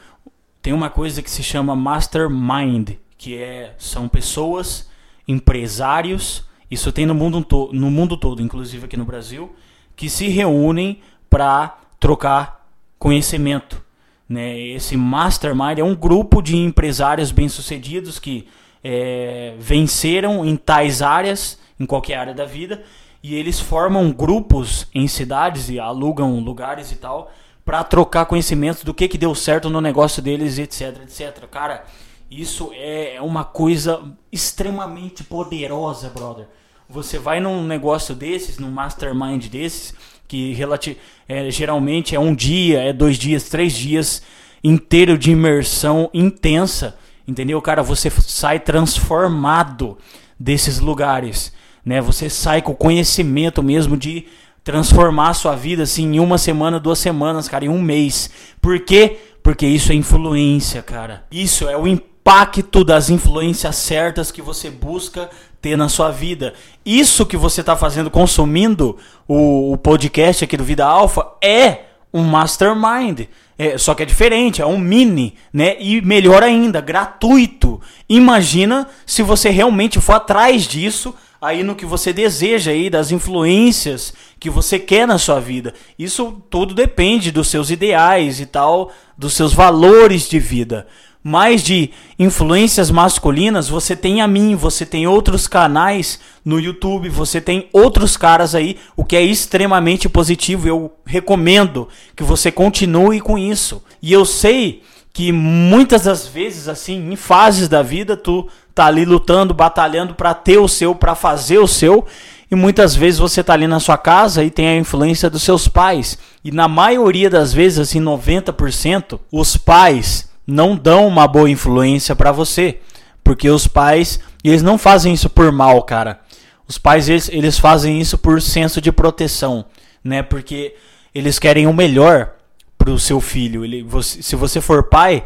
Tem 0.61 0.73
uma 0.73 0.91
coisa 0.91 1.23
que 1.23 1.31
se 1.31 1.43
chama 1.43 1.77
mastermind, 1.77 2.93
que 3.17 3.37
é 3.37 3.75
são 3.79 4.09
pessoas, 4.09 4.89
empresários, 5.27 6.45
isso 6.71 6.91
tem 6.91 7.07
no 7.07 7.15
mundo, 7.15 7.47
no 7.73 7.91
mundo 7.91 8.17
todo, 8.17 8.43
inclusive 8.43 8.87
aqui 8.87 8.97
no 8.97 9.05
Brasil, 9.05 9.55
que 9.95 10.09
se 10.09 10.29
reúnem 10.29 11.01
para 11.29 11.79
trocar 12.01 12.67
conhecimento. 12.99 13.83
Né? 14.29 14.59
Esse 14.59 14.97
mastermind 14.97 15.79
é 15.79 15.85
um 15.85 15.95
grupo 15.95 16.43
de 16.43 16.57
empresários 16.57 17.31
bem-sucedidos 17.31 18.19
que 18.19 18.49
é, 18.85 19.55
venceram 19.59 20.45
em 20.45 20.57
tais 20.57 21.01
áreas, 21.01 21.59
em 21.81 21.87
qualquer 21.87 22.17
área 22.17 22.35
da 22.35 22.45
vida, 22.45 22.85
e 23.23 23.35
eles 23.35 23.59
formam 23.59 24.13
grupos 24.13 24.87
em 24.95 25.09
cidades 25.09 25.71
e 25.71 25.81
alugam 25.81 26.39
lugares 26.41 26.93
e 26.93 26.97
tal 26.97 27.33
para 27.65 27.83
trocar 27.83 28.27
conhecimentos 28.27 28.85
do 28.85 28.93
que, 28.93 29.09
que 29.09 29.17
deu 29.17 29.35
certo 29.35 29.71
no 29.71 29.81
negócio 29.81 30.21
deles, 30.21 30.59
etc, 30.59 31.01
etc. 31.03 31.47
Cara, 31.51 31.85
isso 32.31 32.71
é 32.75 33.19
uma 33.23 33.45
coisa 33.45 34.03
extremamente 34.31 35.25
poderosa, 35.25 36.11
brother. 36.11 36.47
Você 36.89 37.19
vai 37.19 37.41
num 37.41 37.65
negócio 37.65 38.15
desses, 38.15 38.59
num 38.59 38.71
mastermind 38.71 39.47
desses, 39.47 39.95
que 40.29 40.53
relati 40.53 40.99
é, 41.27 41.51
geralmente 41.51 42.15
é 42.15 42.21
um 42.21 42.35
dia, 42.35 42.83
é 42.83 42.93
dois 42.93 43.17
dias, 43.17 43.49
três 43.49 43.73
dias 43.73 44.23
inteiro 44.63 45.17
de 45.17 45.31
imersão 45.31 46.11
intensa, 46.13 46.99
entendeu? 47.27 47.61
Cara, 47.61 47.83
você 47.83 48.11
sai 48.11 48.61
transformado 48.61 49.99
desses 50.39 50.79
lugares, 50.79 51.53
né? 51.85 52.01
Você 52.01 52.29
sai 52.29 52.63
com 52.63 52.75
conhecimento 52.75 53.63
mesmo 53.63 53.97
de 53.97 54.27
transformar 54.63 55.29
a 55.29 55.35
sua 55.35 55.55
vida 55.55 55.83
assim 55.83 56.17
em 56.17 56.21
uma 56.21 56.39
semana, 56.39 56.81
duas 56.81 56.99
semanas, 56.99 57.49
cara, 57.49 57.67
em 57.67 57.69
um 57.69 57.81
mês. 57.81 58.31
Por 58.61 58.81
quê? 58.81 59.19
Porque 59.43 59.67
isso 59.67 59.93
é 59.93 59.95
influência, 59.95 60.83
cara. 60.83 61.25
Isso 61.31 61.69
é 61.69 61.77
o 61.77 61.87
impacto 61.87 62.83
das 62.83 63.11
influências 63.11 63.77
certas 63.77 64.33
que 64.33 64.41
você 64.41 64.71
busca 64.71 65.29
ter 65.61 65.77
na 65.77 65.89
sua 65.89 66.11
vida. 66.11 66.55
Isso 66.85 67.27
que 67.27 67.37
você 67.37 67.61
está 67.61 67.77
fazendo, 67.77 68.11
consumindo 68.11 68.97
o, 69.29 69.73
o, 69.73 69.77
podcast 69.77 70.45
aqui 70.45 70.57
do 70.57 70.65
Vida 70.65 70.87
Alfa, 70.87 71.27
é 71.43 71.81
um 72.13 72.23
mastermind. 72.23 73.29
É, 73.57 73.79
só 73.79 73.95
que 73.95 74.03
é 74.03 74.07
diferente, 74.07 74.61
é 74.61 74.67
um 74.67 74.79
mini, 74.79 75.35
né? 75.53 75.77
E 75.79 76.01
melhor 76.01 76.43
ainda, 76.43 76.81
gratuito. 76.81 77.81
Imagina 78.09 78.89
se 79.07 79.23
você 79.23 79.49
realmente 79.49 80.01
for 80.01 80.15
atrás 80.15 80.67
disso, 80.67 81.15
aí 81.41 81.63
no 81.63 81.77
que 81.77 81.87
você 81.87 82.13
deseja 82.13 82.73
aí, 82.73 82.91
das 82.91 83.13
influências 83.13 84.13
que 84.41 84.51
você 84.51 84.79
quer 84.79 85.07
na 85.07 85.19
sua 85.19 85.41
vida. 85.41 85.73
Isso 85.99 86.43
tudo 86.51 86.75
depende 86.75 87.31
dos 87.31 87.49
seus 87.49 87.71
ideais 87.71 88.41
e 88.41 88.47
tal, 88.47 88.93
dos 89.17 89.35
seus 89.35 89.53
valores 89.53 90.29
de 90.29 90.39
vida 90.39 90.87
mais 91.27 91.63
de 91.63 91.91
influências 92.19 92.91
masculinas, 92.91 93.67
você 93.67 93.97
tem 93.97 94.21
a 94.21 94.29
mim, 94.29 94.55
você 94.55 94.85
tem 94.85 95.07
outros 95.07 95.47
canais 95.47 96.21
no 96.45 96.61
YouTube, 96.61 97.09
você 97.09 97.41
tem 97.41 97.67
outros 97.73 98.15
caras 98.15 98.55
aí, 98.55 98.77
o 98.95 99.03
que 99.03 99.17
é 99.17 99.23
extremamente 99.23 100.07
positivo. 100.07 100.69
Eu 100.69 100.93
recomendo 101.07 101.89
que 102.15 102.23
você 102.23 102.53
continue 102.53 103.23
com 103.23 103.39
isso. 103.39 103.83
E 104.03 104.13
eu 104.13 104.27
sei 104.27 104.83
que 105.15 105.33
muitas 105.33 106.03
das 106.03 106.27
vezes, 106.27 106.69
assim, 106.69 107.11
em 107.11 107.17
fases 107.17 107.69
da 107.69 107.81
vida, 107.81 108.19
tu 108.19 108.47
tá 108.75 108.85
ali 108.85 109.07
lutando, 109.07 109.55
batalhando 109.55 110.15
para 110.15 110.35
ter 110.35 110.59
o 110.59 110.69
seu, 110.69 110.95
para 110.95 111.15
fazer 111.15 111.57
o 111.57 111.67
seu. 111.67 112.05
E 112.51 112.55
muitas 112.55 112.95
vezes 112.95 113.19
você 113.19 113.43
tá 113.43 113.55
ali 113.55 113.67
na 113.67 113.81
sua 113.81 113.97
casa 113.97 114.45
e 114.45 114.51
tem 114.51 114.69
a 114.69 114.77
influência 114.77 115.31
dos 115.31 115.43
seus 115.43 115.69
pais. 115.69 116.19
E 116.45 116.51
na 116.51 116.69
maioria 116.69 117.31
das 117.31 117.51
vezes, 117.55 117.79
assim, 117.79 118.03
90%, 118.03 119.19
os 119.33 119.57
pais 119.57 120.34
não 120.47 120.77
dão 120.77 121.07
uma 121.07 121.27
boa 121.27 121.51
influência 121.51 122.15
para 122.15 122.33
você. 122.33 122.79
Porque 123.23 123.49
os 123.49 123.67
pais, 123.67 124.21
eles 124.43 124.63
não 124.63 124.77
fazem 124.77 125.15
isso 125.15 125.31
por 125.31 125.51
mal, 125.51 125.83
cara. 125.83 126.21
Os 126.69 126.79
pais, 126.79 127.09
eles, 127.09 127.29
eles 127.31 127.59
fazem 127.59 128.01
isso 128.01 128.19
por 128.19 128.41
senso 128.41 128.81
de 128.81 128.93
proteção, 128.93 129.65
né? 130.03 130.23
Porque 130.23 130.75
eles 131.15 131.39
querem 131.39 131.67
o 131.67 131.73
melhor 131.73 132.33
pro 132.77 132.99
seu 132.99 133.21
filho. 133.21 133.65
Ele, 133.65 133.83
você, 133.83 134.23
se 134.23 134.37
você 134.37 134.61
for 134.61 134.85
pai, 134.85 135.25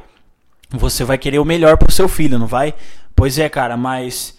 você 0.70 1.04
vai 1.04 1.18
querer 1.18 1.38
o 1.38 1.44
melhor 1.44 1.76
pro 1.76 1.90
seu 1.90 2.08
filho, 2.08 2.38
não 2.38 2.46
vai? 2.46 2.74
Pois 3.16 3.38
é, 3.38 3.48
cara, 3.48 3.76
mas 3.76 4.36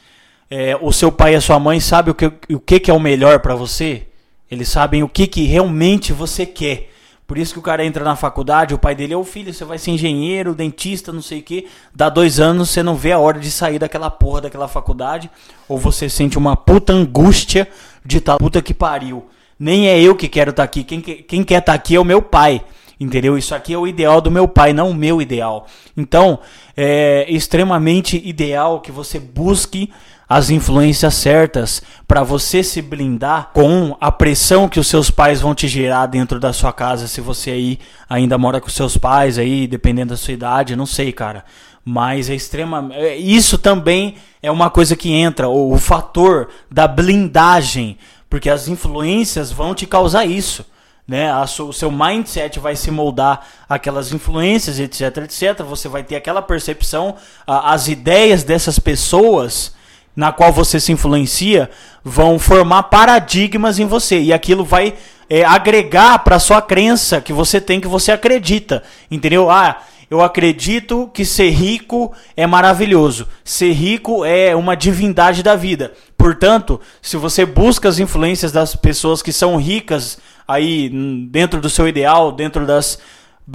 é, 0.49 0.77
o 0.81 0.91
seu 0.91 1.11
pai 1.11 1.33
e 1.33 1.35
a 1.35 1.41
sua 1.41 1.59
mãe 1.59 1.79
sabem 1.79 2.11
o 2.11 2.15
que, 2.15 2.25
o 2.53 2.59
que, 2.59 2.79
que 2.79 2.91
é 2.91 2.93
o 2.93 2.99
melhor 2.99 3.39
para 3.39 3.55
você? 3.55 4.07
Eles 4.49 4.69
sabem 4.69 5.03
o 5.03 5.09
que, 5.09 5.27
que 5.27 5.43
realmente 5.43 6.13
você 6.13 6.45
quer. 6.45 6.89
Por 7.29 7.37
isso 7.37 7.53
que 7.53 7.59
o 7.59 7.61
cara 7.61 7.85
entra 7.85 8.03
na 8.03 8.15
faculdade, 8.15 8.73
o 8.73 8.79
pai 8.79 8.95
dele 8.95 9.13
é 9.13 9.15
o 9.15 9.23
filho, 9.23 9.53
você 9.53 9.63
vai 9.63 9.77
ser 9.77 9.91
engenheiro, 9.91 10.55
dentista, 10.55 11.13
não 11.13 11.21
sei 11.21 11.41
o 11.41 11.43
que. 11.43 11.67
Dá 11.93 12.09
dois 12.09 12.39
anos, 12.39 12.71
você 12.71 12.81
não 12.81 12.95
vê 12.95 13.11
a 13.11 13.19
hora 13.19 13.37
de 13.37 13.51
sair 13.51 13.77
daquela 13.77 14.09
porra 14.09 14.41
daquela 14.41 14.67
faculdade. 14.67 15.29
Ou 15.67 15.77
você 15.77 16.09
sente 16.09 16.39
uma 16.39 16.57
puta 16.57 16.91
angústia 16.91 17.67
de 18.03 18.19
tá, 18.19 18.35
puta 18.37 18.63
que 18.63 18.73
pariu. 18.73 19.27
Nem 19.59 19.89
é 19.89 20.01
eu 20.01 20.15
que 20.15 20.27
quero 20.27 20.49
estar 20.49 20.63
tá 20.63 20.65
aqui, 20.65 20.83
quem, 20.83 21.01
quem 21.01 21.43
quer 21.43 21.59
estar 21.59 21.73
tá 21.73 21.75
aqui 21.75 21.95
é 21.95 21.99
o 21.99 22.03
meu 22.03 22.19
pai. 22.19 22.63
Entendeu? 22.99 23.37
Isso 23.37 23.53
aqui 23.53 23.75
é 23.75 23.77
o 23.77 23.85
ideal 23.85 24.19
do 24.21 24.31
meu 24.31 24.47
pai, 24.47 24.73
não 24.73 24.89
o 24.89 24.95
meu 24.95 25.21
ideal. 25.21 25.67
Então, 25.95 26.39
é 26.75 27.27
extremamente 27.29 28.19
ideal 28.25 28.81
que 28.81 28.91
você 28.91 29.19
busque 29.19 29.91
as 30.29 30.51
influências 30.51 31.15
certas 31.15 31.81
para 32.07 32.21
você 32.21 32.61
se 32.61 32.83
blindar 32.83 33.49
com 33.51 33.97
a 33.99 34.11
pressão 34.11 34.69
que 34.69 34.79
os 34.79 34.87
seus 34.87 35.09
pais 35.09 35.41
vão 35.41 35.55
te 35.55 35.67
gerar 35.67 36.05
dentro 36.05 36.39
da 36.39 36.53
sua 36.53 36.71
casa, 36.71 37.07
se 37.07 37.19
você 37.19 37.49
aí 37.49 37.79
ainda 38.07 38.37
mora 38.37 38.61
com 38.61 38.69
seus 38.69 38.95
pais 38.95 39.39
aí, 39.39 39.65
dependendo 39.65 40.11
da 40.11 40.17
sua 40.17 40.33
idade, 40.33 40.75
não 40.75 40.85
sei, 40.85 41.11
cara. 41.11 41.43
Mas 41.83 42.29
é 42.29 42.35
extrema. 42.35 42.89
É, 42.93 43.15
isso 43.15 43.57
também 43.57 44.17
é 44.43 44.51
uma 44.51 44.69
coisa 44.69 44.95
que 44.95 45.11
entra, 45.11 45.49
o, 45.49 45.75
fator 45.79 46.49
da 46.69 46.87
blindagem, 46.87 47.97
porque 48.29 48.51
as 48.51 48.67
influências 48.67 49.51
vão 49.51 49.73
te 49.73 49.87
causar 49.87 50.25
isso 50.25 50.63
né? 51.07 51.33
o 51.43 51.73
seu 51.73 51.91
mindset 51.91 52.59
vai 52.59 52.75
se 52.75 52.91
moldar 52.91 53.43
aquelas 53.67 54.13
influências, 54.13 54.79
etc, 54.79 55.17
etc. 55.23 55.63
Você 55.63 55.89
vai 55.89 56.03
ter 56.03 56.15
aquela 56.15 56.39
percepção, 56.39 57.15
as 57.47 57.87
ideias 57.87 58.43
dessas 58.43 58.77
pessoas 58.77 59.73
na 60.19 60.33
qual 60.33 60.51
você 60.51 60.81
se 60.81 60.91
influencia 60.91 61.69
vão 62.03 62.37
formar 62.37 62.83
paradigmas 62.83 63.79
em 63.79 63.85
você 63.85 64.19
e 64.19 64.33
aquilo 64.33 64.65
vai 64.65 64.95
é, 65.29 65.45
agregar 65.45 66.19
para 66.25 66.37
sua 66.39 66.61
crença 66.61 67.21
que 67.21 67.31
você 67.31 67.61
tem 67.61 67.79
que 67.79 67.87
você 67.87 68.11
acredita, 68.11 68.83
entendeu? 69.09 69.49
Ah, 69.49 69.77
eu 70.11 70.21
acredito 70.21 71.09
que 71.13 71.23
ser 71.23 71.51
rico 71.51 72.11
é 72.35 72.45
maravilhoso. 72.45 73.29
Ser 73.45 73.71
rico 73.71 74.25
é 74.25 74.53
uma 74.53 74.75
divindade 74.75 75.41
da 75.41 75.55
vida. 75.55 75.93
Portanto, 76.17 76.81
se 77.01 77.15
você 77.15 77.45
busca 77.45 77.87
as 77.87 77.97
influências 77.97 78.51
das 78.51 78.75
pessoas 78.75 79.21
que 79.21 79.31
são 79.31 79.55
ricas 79.55 80.19
aí 80.45 80.89
dentro 81.29 81.61
do 81.61 81.69
seu 81.69 81.87
ideal, 81.87 82.33
dentro 82.33 82.65
das, 82.65 82.99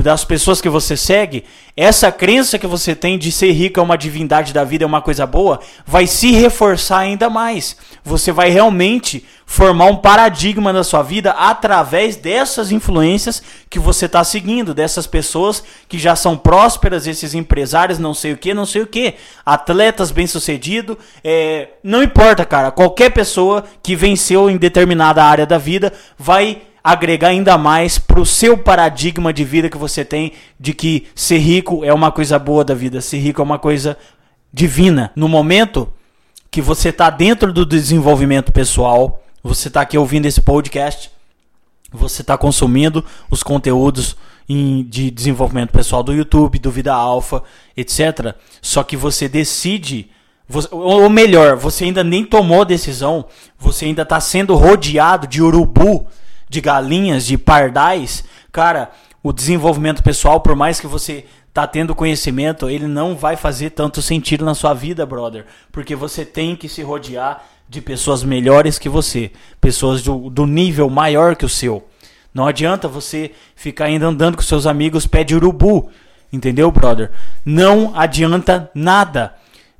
das 0.02 0.24
pessoas 0.24 0.60
que 0.60 0.68
você 0.68 0.96
segue, 0.96 1.44
essa 1.76 2.10
crença 2.10 2.58
que 2.58 2.66
você 2.66 2.96
tem 2.96 3.16
de 3.16 3.30
ser 3.30 3.52
rico 3.52 3.78
é 3.78 3.82
uma 3.82 3.96
divindade 3.96 4.52
da 4.52 4.64
vida, 4.64 4.82
é 4.82 4.86
uma 4.86 5.00
coisa 5.00 5.24
boa, 5.24 5.60
vai 5.86 6.06
se 6.06 6.32
reforçar 6.32 6.98
ainda 6.98 7.30
mais. 7.30 7.76
Você 8.04 8.32
vai 8.32 8.50
realmente 8.50 9.24
formar 9.46 9.86
um 9.86 9.96
paradigma 9.96 10.72
na 10.72 10.82
sua 10.82 11.02
vida 11.02 11.30
através 11.30 12.16
dessas 12.16 12.72
influências 12.72 13.40
que 13.70 13.78
você 13.78 14.06
está 14.06 14.24
seguindo, 14.24 14.74
dessas 14.74 15.06
pessoas 15.06 15.62
que 15.88 15.96
já 15.96 16.16
são 16.16 16.36
prósperas, 16.36 17.06
esses 17.06 17.32
empresários, 17.32 17.98
não 17.98 18.14
sei 18.14 18.32
o 18.32 18.36
que, 18.36 18.52
não 18.52 18.66
sei 18.66 18.82
o 18.82 18.88
que, 18.88 19.14
atletas 19.46 20.10
bem-sucedidos, 20.10 20.96
é, 21.22 21.68
não 21.84 22.02
importa, 22.02 22.44
cara, 22.44 22.72
qualquer 22.72 23.10
pessoa 23.10 23.62
que 23.80 23.94
venceu 23.94 24.50
em 24.50 24.56
determinada 24.56 25.24
área 25.24 25.46
da 25.46 25.58
vida 25.58 25.92
vai 26.18 26.62
agregar 26.84 27.28
ainda 27.28 27.56
mais 27.56 27.98
para 27.98 28.20
o 28.20 28.26
seu 28.26 28.58
paradigma 28.58 29.32
de 29.32 29.42
vida 29.42 29.70
que 29.70 29.78
você 29.78 30.04
tem 30.04 30.32
de 30.60 30.74
que 30.74 31.06
ser 31.14 31.38
rico 31.38 31.82
é 31.82 31.94
uma 31.94 32.12
coisa 32.12 32.38
boa 32.38 32.62
da 32.62 32.74
vida, 32.74 33.00
ser 33.00 33.16
rico 33.16 33.40
é 33.40 33.44
uma 33.44 33.58
coisa 33.58 33.96
divina. 34.52 35.10
No 35.16 35.26
momento 35.26 35.90
que 36.50 36.60
você 36.60 36.90
está 36.90 37.08
dentro 37.08 37.54
do 37.54 37.64
desenvolvimento 37.64 38.52
pessoal, 38.52 39.24
você 39.42 39.68
está 39.68 39.80
aqui 39.80 39.96
ouvindo 39.96 40.26
esse 40.26 40.42
podcast, 40.42 41.10
você 41.90 42.20
está 42.20 42.36
consumindo 42.36 43.02
os 43.30 43.42
conteúdos 43.42 44.14
de 44.46 45.10
desenvolvimento 45.10 45.70
pessoal 45.70 46.02
do 46.02 46.12
YouTube, 46.12 46.58
do 46.58 46.70
Vida 46.70 46.92
Alfa, 46.92 47.42
etc. 47.74 48.34
Só 48.60 48.82
que 48.82 48.94
você 48.94 49.26
decide, 49.26 50.10
ou 50.70 51.08
melhor, 51.08 51.56
você 51.56 51.84
ainda 51.84 52.04
nem 52.04 52.26
tomou 52.26 52.62
decisão, 52.62 53.24
você 53.58 53.86
ainda 53.86 54.02
está 54.02 54.20
sendo 54.20 54.54
rodeado 54.54 55.26
de 55.26 55.40
urubu 55.40 56.06
de 56.48 56.60
galinhas, 56.60 57.26
de 57.26 57.36
pardais, 57.38 58.24
cara, 58.52 58.90
o 59.22 59.32
desenvolvimento 59.32 60.02
pessoal, 60.02 60.40
por 60.40 60.54
mais 60.54 60.78
que 60.78 60.86
você 60.86 61.24
tá 61.52 61.66
tendo 61.66 61.94
conhecimento, 61.94 62.68
ele 62.68 62.86
não 62.86 63.14
vai 63.14 63.36
fazer 63.36 63.70
tanto 63.70 64.02
sentido 64.02 64.44
na 64.44 64.54
sua 64.54 64.74
vida, 64.74 65.06
brother, 65.06 65.46
porque 65.70 65.94
você 65.94 66.24
tem 66.24 66.56
que 66.56 66.68
se 66.68 66.82
rodear 66.82 67.44
de 67.68 67.80
pessoas 67.80 68.22
melhores 68.22 68.78
que 68.78 68.88
você, 68.88 69.30
pessoas 69.60 70.02
do, 70.02 70.28
do 70.28 70.46
nível 70.46 70.90
maior 70.90 71.36
que 71.36 71.44
o 71.44 71.48
seu. 71.48 71.86
Não 72.34 72.46
adianta 72.46 72.88
você 72.88 73.30
ficar 73.54 73.86
ainda 73.86 74.06
andando 74.06 74.36
com 74.36 74.42
seus 74.42 74.66
amigos 74.66 75.06
pé 75.06 75.22
de 75.22 75.36
urubu, 75.36 75.88
entendeu, 76.32 76.70
brother? 76.70 77.12
Não 77.44 77.92
adianta 77.94 78.70
nada. 78.74 79.34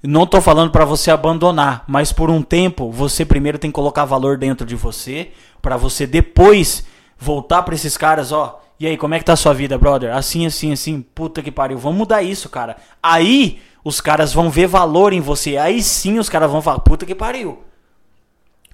Não 0.07 0.27
tô 0.27 0.39
falando 0.39 0.71
para 0.71 0.85
você 0.85 1.11
abandonar, 1.11 1.83
mas 1.87 2.13
por 2.13 2.29
um 2.29 2.43
tempo 2.43 2.91
você 2.91 3.25
primeiro 3.25 3.59
tem 3.59 3.71
que 3.71 3.75
colocar 3.75 4.05
valor 4.05 4.37
dentro 4.37 4.67
de 4.67 4.77
você, 4.77 5.31
para 5.63 5.79
você 5.79 6.07
depois 6.07 6.85
voltar 7.19 7.63
para 7.63 7.75
esses 7.75 7.97
caras, 7.97 8.31
ó. 8.31 8.61
E 8.79 8.87
aí, 8.87 8.99
como 8.99 9.15
é 9.15 9.19
que 9.19 9.25
tá 9.25 9.33
a 9.33 9.37
sua 9.37 9.55
vida, 9.55 9.79
brother? 9.79 10.15
Assim, 10.15 10.45
assim, 10.45 10.73
assim. 10.73 11.01
Puta 11.15 11.41
que 11.41 11.51
pariu. 11.51 11.79
Vamos 11.79 11.97
mudar 11.97 12.23
isso, 12.23 12.51
cara. 12.51 12.77
Aí 13.03 13.63
os 13.83 13.99
caras 14.01 14.33
vão 14.33 14.51
ver 14.51 14.67
valor 14.67 15.15
em 15.15 15.21
você. 15.21 15.57
Aí 15.57 15.83
sim 15.83 16.19
os 16.19 16.29
caras 16.29 16.51
vão 16.51 16.61
falar, 16.61 16.81
puta 16.81 17.07
que 17.07 17.15
pariu. 17.15 17.65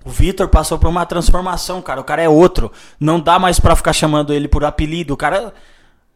O 0.05 0.11
Vitor 0.11 0.49
passou 0.49 0.79
por 0.79 0.89
uma 0.89 1.07
transformação, 1.07 1.81
cara. 1.81 2.01
O 2.01 2.05
cara 2.05 2.23
é 2.23 2.29
outro. 2.29 2.73
Não 2.99 3.21
dá 3.21 3.39
mais 3.39 3.61
pra 3.61 3.77
ficar 3.77 3.93
chamando 3.93 4.33
ele 4.33 4.49
por 4.49 4.65
apelido. 4.65 5.15
O 5.15 5.17
cara 5.17 5.53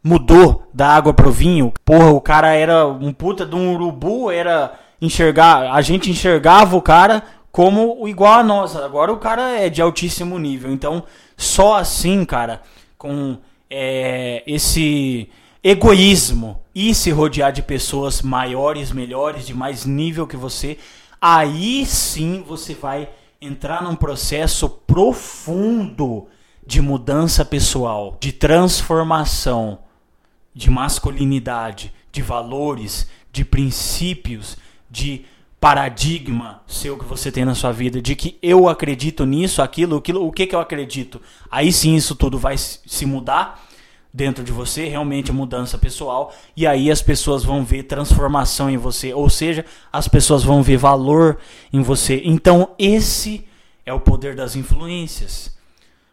mudou 0.03 0.69
da 0.73 0.89
água 0.89 1.13
pro 1.13 1.31
vinho. 1.31 1.73
Porra, 1.85 2.11
o 2.11 2.21
cara 2.21 2.53
era 2.55 2.87
um 2.87 3.13
puta 3.13 3.45
de 3.45 3.55
um 3.55 3.75
urubu, 3.75 4.31
era 4.31 4.73
enxergar, 5.05 5.73
a 5.73 5.81
gente 5.81 6.11
enxergava 6.11 6.77
o 6.77 6.83
cara 6.83 7.23
como 7.53 8.07
igual 8.09 8.41
a 8.41 8.43
nós. 8.43 8.75
Agora 8.77 9.13
o 9.13 9.19
cara 9.19 9.61
é 9.61 9.69
de 9.69 9.81
altíssimo 9.81 10.39
nível. 10.39 10.73
Então, 10.73 11.05
só 11.37 11.77
assim, 11.77 12.25
cara, 12.25 12.63
com 12.99 13.39
é, 13.71 14.43
esse 14.47 15.29
egoísmo 15.63 16.61
e 16.75 16.95
se 16.95 17.11
rodear 17.11 17.53
de 17.53 17.63
pessoas 17.63 18.23
maiores, 18.23 18.93
melhores, 18.93 19.47
de 19.47 19.55
mais 19.55 19.85
nível 19.85 20.27
que 20.27 20.37
você, 20.37 20.79
aí 21.21 21.87
sim 21.87 22.45
você 22.47 22.75
vai 22.75 23.09
entrar 23.41 23.83
num 23.83 23.95
processo 23.95 24.69
profundo 24.69 26.27
de 26.67 26.81
mudança 26.81 27.45
pessoal, 27.45 28.17
de 28.21 28.33
transformação, 28.33 29.79
de 30.55 30.71
masculinidade, 30.71 31.93
de 32.11 32.23
valores, 32.23 33.09
de 33.31 33.45
princípios, 33.45 34.57
de 34.95 35.25
paradigma 35.61 36.63
seu 36.69 36.97
que 36.97 37.05
você 37.05 37.33
tem 37.33 37.45
na 37.45 37.55
sua 37.55 37.73
vida, 37.73 38.01
de 38.01 38.15
que 38.15 38.39
eu 38.41 38.69
acredito 38.69 39.27
nisso, 39.27 39.61
aquilo, 39.61 39.97
aquilo, 39.97 40.25
o 40.25 40.31
que, 40.31 40.47
que 40.47 40.55
eu 40.55 40.61
acredito. 40.61 41.21
Aí 41.51 41.73
sim 41.73 41.97
isso 41.97 42.15
tudo 42.15 42.39
vai 42.39 42.57
se 42.57 43.05
mudar 43.05 43.61
dentro 44.13 44.45
de 44.45 44.53
você, 44.53 44.87
realmente 44.87 45.33
mudança 45.33 45.77
pessoal, 45.77 46.33
e 46.57 46.65
aí 46.65 46.89
as 46.89 47.03
pessoas 47.03 47.43
vão 47.43 47.65
ver 47.65 47.83
transformação 47.83 48.71
em 48.71 48.77
você, 48.77 49.13
ou 49.13 49.29
seja, 49.29 49.65
as 49.93 50.07
pessoas 50.07 50.45
vão 50.45 50.63
ver 50.63 50.77
valor 50.77 51.39
em 51.73 51.83
você. 51.83 52.23
Então, 52.25 52.71
esse 52.79 53.45
é 53.85 53.93
o 53.93 53.99
poder 53.99 54.37
das 54.37 54.55
influências. 54.55 55.57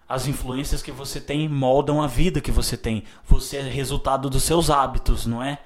As 0.09 0.27
influências 0.27 0.81
que 0.81 0.91
você 0.91 1.21
tem 1.21 1.47
moldam 1.47 2.01
a 2.01 2.07
vida 2.07 2.41
que 2.41 2.51
você 2.51 2.75
tem. 2.75 3.03
Você 3.27 3.57
é 3.57 3.61
resultado 3.61 4.29
dos 4.29 4.43
seus 4.43 4.71
hábitos, 4.71 5.27
não 5.27 5.43
é? 5.43 5.59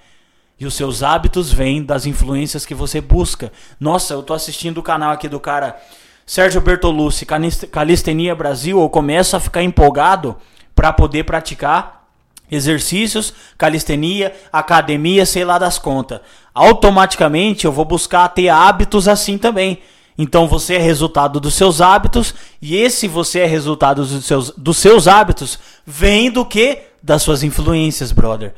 E 0.59 0.65
os 0.65 0.73
seus 0.73 1.03
hábitos 1.03 1.51
vêm 1.51 1.83
das 1.83 2.05
influências 2.05 2.65
que 2.65 2.73
você 2.73 3.01
busca. 3.01 3.51
Nossa, 3.79 4.13
eu 4.13 4.23
tô 4.23 4.33
assistindo 4.33 4.77
o 4.77 4.83
canal 4.83 5.11
aqui 5.11 5.27
do 5.27 5.39
cara 5.39 5.77
Sérgio 6.25 6.61
Bertolucci, 6.61 7.25
Calistenia 7.71 8.33
Brasil, 8.33 8.79
eu 8.79 8.89
começo 8.89 9.35
a 9.35 9.39
ficar 9.39 9.61
empolgado 9.61 10.35
para 10.73 10.91
poder 10.91 11.23
praticar 11.23 12.07
exercícios, 12.49 13.33
calistenia, 13.57 14.33
academia, 14.51 15.25
sei 15.25 15.45
lá 15.45 15.57
das 15.57 15.77
contas. 15.77 16.19
Automaticamente 16.53 17.65
eu 17.65 17.71
vou 17.71 17.85
buscar 17.85 18.27
ter 18.29 18.49
hábitos 18.49 19.07
assim 19.07 19.37
também. 19.37 19.79
Então 20.17 20.47
você 20.47 20.75
é 20.75 20.79
resultado 20.79 21.39
dos 21.39 21.53
seus 21.55 21.81
hábitos, 21.81 22.33
e 22.61 22.75
esse 22.75 23.07
você 23.07 23.39
é 23.39 23.45
resultado 23.45 24.05
dos 24.05 24.25
seus, 24.25 24.49
dos 24.51 24.77
seus 24.77 25.07
hábitos 25.07 25.59
vem 25.85 26.31
do 26.31 26.45
que? 26.45 26.83
Das 27.03 27.21
suas 27.21 27.43
influências, 27.43 28.11
brother. 28.11 28.53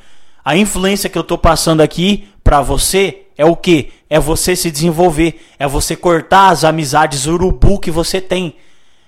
A 0.47 0.55
influência 0.55 1.09
que 1.09 1.17
eu 1.17 1.23
estou 1.23 1.37
passando 1.37 1.81
aqui 1.81 2.29
para 2.41 2.61
você 2.61 3.23
é 3.37 3.43
o 3.43 3.53
que? 3.53 3.91
É 4.09 4.17
você 4.17 4.55
se 4.55 4.71
desenvolver, 4.71 5.41
é 5.59 5.67
você 5.67 5.93
cortar 5.93 6.47
as 6.47 6.63
amizades 6.63 7.25
urubu 7.25 7.77
que 7.77 7.91
você 7.91 8.21
tem. 8.21 8.55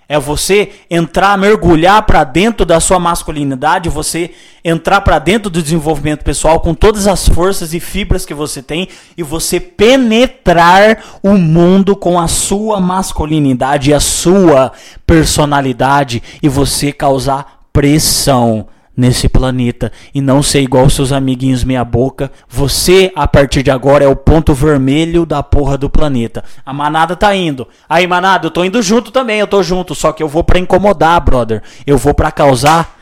É 0.10 0.20
você 0.20 0.70
entrar, 0.92 1.38
mergulhar 1.38 2.02
para 2.02 2.26
dentro 2.26 2.66
da 2.66 2.82
sua 2.82 3.00
masculinidade, 3.00 3.88
você 3.88 4.32
entrar 4.66 5.00
para 5.00 5.18
dentro 5.18 5.50
do 5.50 5.64
desenvolvimento 5.64 6.26
pessoal 6.26 6.60
com 6.60 6.74
todas 6.74 7.08
as 7.08 7.30
forças 7.30 7.74
e 7.74 7.80
fibras 7.80 8.26
que 8.26 8.34
você 8.34 8.62
tem 8.62 8.90
e 9.16 9.24
você 9.24 9.62
penetrar 9.62 11.22
o 11.24 11.38
mundo 11.38 11.96
com 11.96 12.20
a 12.20 12.28
sua 12.28 12.82
masculinidade 12.82 13.92
e 13.92 13.94
a 13.94 14.02
sua 14.02 14.74
personalidade 15.08 16.22
e 16.44 16.50
você 16.50 16.92
causar 16.92 17.62
pressão 17.72 18.68
nesse 19.00 19.30
planeta 19.30 19.92
e 20.14 20.20
não 20.20 20.44
ser 20.44 20.62
igual 20.62 20.90
seus 20.90 21.12
amiguinhos 21.14 21.64
meia 21.64 21.86
boca. 21.86 22.30
Você, 22.50 23.12
a 23.16 23.28
partir 23.28 23.64
de 23.64 23.72
agora, 23.72 24.04
é 24.04 24.08
o 24.08 24.16
ponto 24.16 24.54
vermelho 24.54 25.26
da 25.26 25.42
porra 25.42 25.78
do 25.78 25.90
planeta. 25.90 26.44
A 26.66 26.74
manada 26.74 27.16
tá 27.16 27.34
indo. 27.34 27.68
Aí, 27.88 28.06
manada, 28.06 28.48
eu 28.48 28.52
tô 28.52 28.64
indo 28.64 28.82
junto 28.82 29.10
também, 29.10 29.40
eu 29.40 29.48
tô 29.48 29.64
junto, 29.64 29.96
só 29.96 30.12
que 30.12 30.22
eu 30.22 30.28
vou 30.28 30.44
para 30.44 30.60
incomodar, 30.60 31.20
brother. 31.22 31.64
Eu 31.88 31.98
vou 31.98 32.14
para 32.14 32.32
causar 32.32 32.99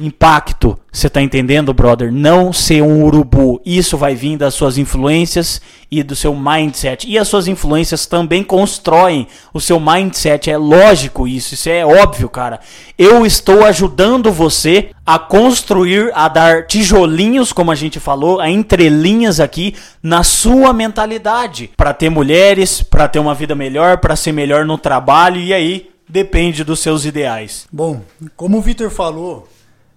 impacto. 0.00 0.78
Você 0.90 1.08
tá 1.08 1.22
entendendo, 1.22 1.72
brother? 1.72 2.10
Não 2.10 2.52
ser 2.52 2.82
um 2.82 3.04
urubu. 3.04 3.60
Isso 3.64 3.96
vai 3.96 4.14
vir 4.14 4.36
das 4.36 4.54
suas 4.54 4.78
influências 4.78 5.60
e 5.90 6.02
do 6.02 6.16
seu 6.16 6.34
mindset. 6.34 7.08
E 7.08 7.18
as 7.18 7.28
suas 7.28 7.46
influências 7.46 8.06
também 8.06 8.42
constroem 8.42 9.28
o 9.52 9.60
seu 9.60 9.78
mindset. 9.78 10.50
É 10.50 10.56
lógico 10.56 11.28
isso, 11.28 11.54
isso 11.54 11.68
é 11.68 11.84
óbvio, 11.84 12.28
cara. 12.28 12.60
Eu 12.98 13.24
estou 13.24 13.64
ajudando 13.64 14.32
você 14.32 14.90
a 15.06 15.18
construir, 15.18 16.10
a 16.14 16.28
dar 16.28 16.66
tijolinhos, 16.66 17.52
como 17.52 17.70
a 17.70 17.74
gente 17.74 18.00
falou, 18.00 18.40
a 18.40 18.50
entrelinhas 18.50 19.38
aqui 19.38 19.74
na 20.02 20.22
sua 20.22 20.72
mentalidade, 20.72 21.70
para 21.76 21.92
ter 21.92 22.10
mulheres, 22.10 22.82
para 22.82 23.08
ter 23.08 23.18
uma 23.18 23.34
vida 23.34 23.54
melhor, 23.54 23.98
para 23.98 24.16
ser 24.16 24.32
melhor 24.32 24.64
no 24.64 24.78
trabalho 24.78 25.40
e 25.40 25.52
aí 25.52 25.90
depende 26.08 26.64
dos 26.64 26.80
seus 26.80 27.04
ideais. 27.04 27.66
Bom, 27.72 28.02
como 28.36 28.58
o 28.58 28.60
Victor 28.60 28.90
falou, 28.90 29.48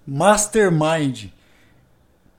Mastermind. 0.06 1.30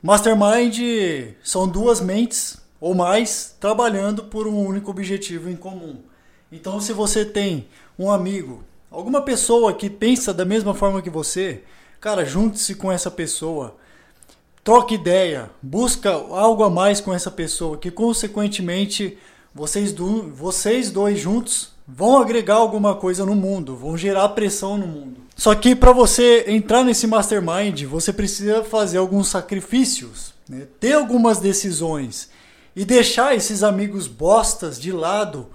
Mastermind 0.02 1.34
são 1.44 1.68
duas 1.68 2.00
mentes 2.00 2.58
ou 2.80 2.94
mais 2.94 3.56
trabalhando 3.60 4.26
por 4.26 4.48
um 4.48 4.64
único 4.64 4.92
objetivo 4.92 5.50
em 5.50 5.56
comum. 5.56 5.98
Então, 6.52 6.80
se 6.80 6.94
você 6.94 7.26
tem 7.26 7.68
um 7.98 8.12
amigo, 8.12 8.64
alguma 8.92 9.22
pessoa 9.22 9.74
que 9.74 9.90
pensa 9.90 10.32
da 10.32 10.46
mesma 10.46 10.76
forma 10.76 11.02
que 11.02 11.10
você, 11.10 11.64
cara, 12.00 12.24
junte-se 12.24 12.76
com 12.76 12.92
essa 12.92 13.10
pessoa. 13.10 13.76
Troque 14.64 14.94
ideia, 14.94 15.50
busca 15.62 16.12
algo 16.12 16.64
a 16.64 16.70
mais 16.70 17.02
com 17.02 17.14
essa 17.14 17.32
pessoa, 17.32 17.78
que 17.78 17.90
consequentemente 17.90 19.18
vocês, 19.54 19.92
do, 19.92 20.32
vocês 20.32 20.92
dois 20.92 21.20
juntos 21.20 21.72
vão 21.88 22.20
agregar 22.22 22.56
alguma 22.56 22.94
coisa 22.96 23.26
no 23.26 23.36
mundo, 23.36 23.76
vão 23.76 23.98
gerar 23.98 24.30
pressão 24.30 24.78
no 24.78 24.86
mundo. 24.86 25.25
Só 25.36 25.54
que 25.54 25.76
para 25.76 25.92
você 25.92 26.46
entrar 26.48 26.84
nesse 26.84 27.06
mastermind, 27.06 27.84
você 27.84 28.14
precisa 28.14 28.64
fazer 28.64 28.98
alguns 28.98 29.28
sacrifícios, 29.28 30.34
né? 30.48 30.66
ter 30.80 30.94
algumas 30.94 31.40
decisões 31.40 32.30
e 32.74 32.86
deixar 32.86 33.36
esses 33.36 33.62
amigos 33.62 34.08
bostas 34.08 34.80
de 34.80 34.94
lado. 34.94 35.48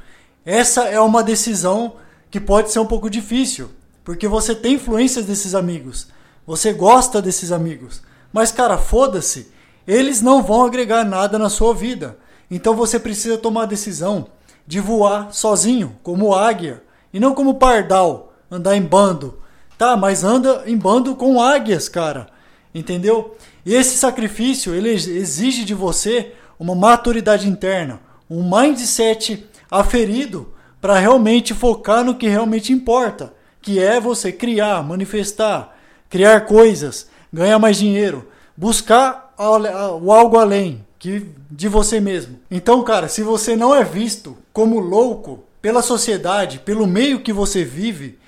Essa 0.44 0.84
é 0.84 1.00
uma 1.00 1.22
decisão 1.22 1.94
que 2.30 2.38
pode 2.38 2.70
ser 2.70 2.78
um 2.78 2.86
pouco 2.86 3.08
difícil, 3.08 3.70
porque 4.04 4.28
você 4.28 4.54
tem 4.54 4.74
influências 4.74 5.24
desses 5.24 5.54
amigos, 5.54 6.08
você 6.46 6.74
gosta 6.74 7.22
desses 7.22 7.50
amigos, 7.50 8.02
mas 8.32 8.52
cara, 8.52 8.76
foda-se, 8.76 9.50
eles 9.86 10.20
não 10.20 10.42
vão 10.42 10.62
agregar 10.64 11.04
nada 11.04 11.38
na 11.38 11.48
sua 11.48 11.74
vida. 11.74 12.18
Então 12.50 12.74
você 12.74 12.98
precisa 12.98 13.38
tomar 13.38 13.62
a 13.62 13.66
decisão 13.66 14.28
de 14.66 14.78
voar 14.78 15.32
sozinho, 15.32 15.96
como 16.02 16.34
águia, 16.34 16.82
e 17.12 17.18
não 17.18 17.34
como 17.34 17.54
pardal, 17.54 18.34
andar 18.50 18.76
em 18.76 18.82
bando 18.82 19.39
Tá, 19.80 19.96
mas 19.96 20.22
anda 20.22 20.64
em 20.66 20.76
bando 20.76 21.16
com 21.16 21.40
águias, 21.40 21.88
cara. 21.88 22.26
Entendeu? 22.74 23.34
E 23.64 23.74
esse 23.74 23.96
sacrifício, 23.96 24.74
ele 24.74 24.90
exige 24.90 25.64
de 25.64 25.72
você 25.72 26.34
uma 26.58 26.74
maturidade 26.74 27.48
interna, 27.48 27.98
um 28.28 28.42
mindset 28.42 29.42
aferido 29.70 30.52
para 30.82 30.98
realmente 30.98 31.54
focar 31.54 32.04
no 32.04 32.14
que 32.14 32.28
realmente 32.28 32.74
importa, 32.74 33.32
que 33.62 33.78
é 33.78 33.98
você 33.98 34.30
criar, 34.30 34.82
manifestar, 34.82 35.74
criar 36.10 36.42
coisas, 36.42 37.08
ganhar 37.32 37.58
mais 37.58 37.78
dinheiro, 37.78 38.28
buscar 38.54 39.32
o 39.38 40.12
algo 40.12 40.38
além 40.38 40.84
que 40.98 41.26
de 41.50 41.68
você 41.68 42.00
mesmo. 42.00 42.38
Então, 42.50 42.84
cara, 42.84 43.08
se 43.08 43.22
você 43.22 43.56
não 43.56 43.74
é 43.74 43.82
visto 43.82 44.36
como 44.52 44.78
louco 44.78 45.42
pela 45.62 45.80
sociedade, 45.80 46.58
pelo 46.58 46.86
meio 46.86 47.20
que 47.20 47.32
você 47.32 47.64
vive, 47.64 48.19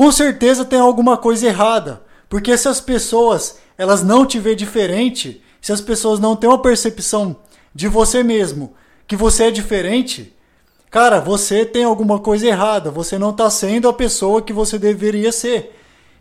com 0.00 0.10
certeza 0.10 0.64
tem 0.64 0.80
alguma 0.80 1.18
coisa 1.18 1.46
errada. 1.46 2.00
Porque 2.26 2.56
se 2.56 2.66
as 2.66 2.80
pessoas 2.80 3.58
elas 3.76 4.02
não 4.02 4.24
te 4.24 4.38
vê 4.38 4.54
diferente, 4.54 5.44
se 5.60 5.74
as 5.74 5.82
pessoas 5.82 6.18
não 6.18 6.34
têm 6.34 6.48
uma 6.48 6.62
percepção 6.62 7.36
de 7.74 7.86
você 7.86 8.22
mesmo, 8.22 8.72
que 9.06 9.14
você 9.14 9.44
é 9.44 9.50
diferente, 9.50 10.34
cara, 10.90 11.20
você 11.20 11.66
tem 11.66 11.84
alguma 11.84 12.18
coisa 12.18 12.46
errada. 12.46 12.90
Você 12.90 13.18
não 13.18 13.28
está 13.28 13.50
sendo 13.50 13.90
a 13.90 13.92
pessoa 13.92 14.40
que 14.40 14.54
você 14.54 14.78
deveria 14.78 15.30
ser. 15.30 15.78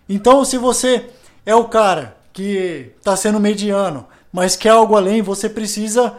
Então, 0.10 0.44
se 0.44 0.58
você 0.58 1.06
é 1.46 1.56
o 1.56 1.70
cara 1.70 2.18
que 2.34 2.92
está 2.98 3.16
sendo 3.16 3.40
mediano, 3.40 4.06
mas 4.30 4.58
quer 4.58 4.72
algo 4.72 4.98
além, 4.98 5.22
você 5.22 5.48
precisa 5.48 6.18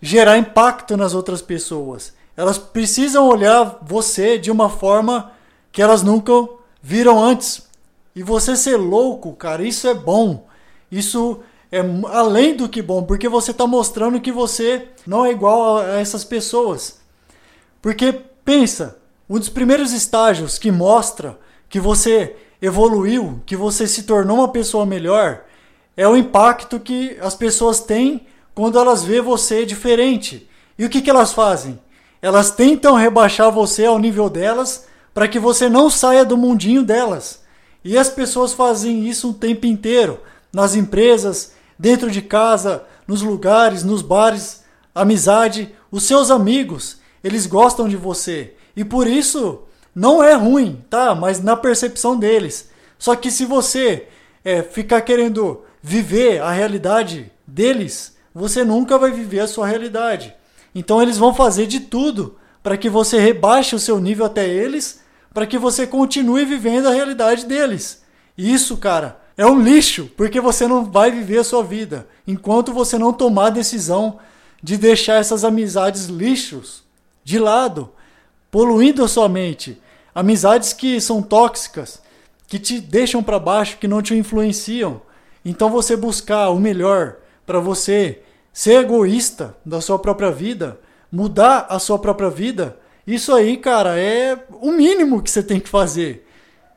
gerar 0.00 0.38
impacto 0.38 0.96
nas 0.96 1.12
outras 1.12 1.42
pessoas. 1.42 2.14
Elas 2.34 2.56
precisam 2.56 3.28
olhar 3.28 3.76
você 3.82 4.38
de 4.38 4.50
uma 4.50 4.70
forma 4.70 5.32
que 5.70 5.82
elas 5.82 6.02
nunca 6.02 6.32
viram 6.82 7.22
antes. 7.22 7.66
E 8.14 8.22
você 8.22 8.56
ser 8.56 8.76
louco, 8.76 9.32
cara, 9.34 9.62
isso 9.62 9.86
é 9.86 9.94
bom. 9.94 10.46
Isso 10.90 11.40
é 11.70 11.80
além 12.10 12.56
do 12.56 12.68
que 12.68 12.80
bom, 12.80 13.02
porque 13.02 13.28
você 13.28 13.50
está 13.50 13.66
mostrando 13.66 14.20
que 14.20 14.32
você 14.32 14.88
não 15.06 15.24
é 15.24 15.30
igual 15.30 15.78
a 15.78 15.98
essas 15.98 16.24
pessoas. 16.24 16.98
Porque 17.80 18.12
pensa, 18.44 18.98
um 19.28 19.38
dos 19.38 19.48
primeiros 19.48 19.92
estágios 19.92 20.58
que 20.58 20.72
mostra 20.72 21.38
que 21.68 21.78
você 21.78 22.34
evoluiu, 22.60 23.40
que 23.46 23.54
você 23.54 23.86
se 23.86 24.04
tornou 24.04 24.38
uma 24.38 24.48
pessoa 24.48 24.86
melhor, 24.86 25.44
é 25.96 26.08
o 26.08 26.16
impacto 26.16 26.80
que 26.80 27.16
as 27.20 27.34
pessoas 27.34 27.80
têm 27.80 28.26
quando 28.54 28.78
elas 28.78 29.04
vê 29.04 29.20
você 29.20 29.66
diferente. 29.66 30.48
E 30.78 30.84
o 30.84 30.88
que, 30.88 31.02
que 31.02 31.10
elas 31.10 31.32
fazem? 31.32 31.78
Elas 32.20 32.50
tentam 32.50 32.96
rebaixar 32.96 33.52
você 33.52 33.84
ao 33.84 33.98
nível 33.98 34.28
delas 34.30 34.87
para 35.18 35.26
que 35.26 35.40
você 35.40 35.68
não 35.68 35.90
saia 35.90 36.24
do 36.24 36.36
mundinho 36.36 36.84
delas. 36.84 37.42
E 37.84 37.98
as 37.98 38.08
pessoas 38.08 38.52
fazem 38.52 39.08
isso 39.08 39.30
o 39.30 39.34
tempo 39.34 39.66
inteiro, 39.66 40.20
nas 40.52 40.76
empresas, 40.76 41.54
dentro 41.76 42.08
de 42.08 42.22
casa, 42.22 42.84
nos 43.04 43.20
lugares, 43.20 43.82
nos 43.82 44.00
bares, 44.00 44.62
amizade, 44.94 45.74
os 45.90 46.04
seus 46.04 46.30
amigos, 46.30 46.98
eles 47.24 47.46
gostam 47.46 47.88
de 47.88 47.96
você. 47.96 48.54
E 48.76 48.84
por 48.84 49.08
isso 49.08 49.62
não 49.92 50.22
é 50.22 50.34
ruim, 50.34 50.84
tá? 50.88 51.16
Mas 51.16 51.42
na 51.42 51.56
percepção 51.56 52.16
deles. 52.16 52.70
Só 52.96 53.16
que 53.16 53.28
se 53.32 53.44
você 53.44 54.06
é, 54.44 54.62
ficar 54.62 55.00
querendo 55.00 55.64
viver 55.82 56.40
a 56.40 56.52
realidade 56.52 57.32
deles, 57.44 58.16
você 58.32 58.62
nunca 58.62 58.96
vai 58.96 59.10
viver 59.10 59.40
a 59.40 59.48
sua 59.48 59.66
realidade. 59.66 60.32
Então 60.72 61.02
eles 61.02 61.18
vão 61.18 61.34
fazer 61.34 61.66
de 61.66 61.80
tudo 61.80 62.36
para 62.62 62.76
que 62.76 62.88
você 62.88 63.18
rebaixe 63.18 63.74
o 63.74 63.80
seu 63.80 63.98
nível 63.98 64.24
até 64.24 64.48
eles 64.48 65.07
para 65.32 65.46
que 65.46 65.58
você 65.58 65.86
continue 65.86 66.44
vivendo 66.44 66.86
a 66.86 66.92
realidade 66.92 67.46
deles. 67.46 68.02
Isso, 68.36 68.76
cara, 68.76 69.20
é 69.36 69.46
um 69.46 69.60
lixo, 69.60 70.10
porque 70.16 70.40
você 70.40 70.66
não 70.66 70.84
vai 70.84 71.10
viver 71.10 71.38
a 71.38 71.44
sua 71.44 71.62
vida 71.62 72.08
enquanto 72.26 72.72
você 72.72 72.98
não 72.98 73.12
tomar 73.12 73.46
a 73.46 73.50
decisão 73.50 74.18
de 74.62 74.76
deixar 74.76 75.14
essas 75.14 75.44
amizades 75.44 76.06
lixos 76.06 76.82
de 77.22 77.38
lado, 77.38 77.90
poluindo 78.50 79.04
a 79.04 79.08
sua 79.08 79.28
mente. 79.28 79.80
Amizades 80.14 80.72
que 80.72 81.00
são 81.00 81.22
tóxicas, 81.22 82.02
que 82.46 82.58
te 82.58 82.80
deixam 82.80 83.22
para 83.22 83.38
baixo, 83.38 83.78
que 83.78 83.86
não 83.86 84.02
te 84.02 84.14
influenciam. 84.14 85.02
Então 85.44 85.70
você 85.70 85.96
buscar 85.96 86.48
o 86.50 86.58
melhor 86.58 87.16
para 87.46 87.60
você 87.60 88.22
ser 88.52 88.80
egoísta 88.80 89.56
da 89.64 89.80
sua 89.80 89.98
própria 89.98 90.32
vida, 90.32 90.80
mudar 91.12 91.66
a 91.68 91.78
sua 91.78 91.98
própria 91.98 92.28
vida, 92.28 92.76
isso 93.14 93.34
aí, 93.34 93.56
cara, 93.56 93.98
é 93.98 94.38
o 94.60 94.70
mínimo 94.70 95.22
que 95.22 95.30
você 95.30 95.42
tem 95.42 95.58
que 95.58 95.68
fazer. 95.70 96.28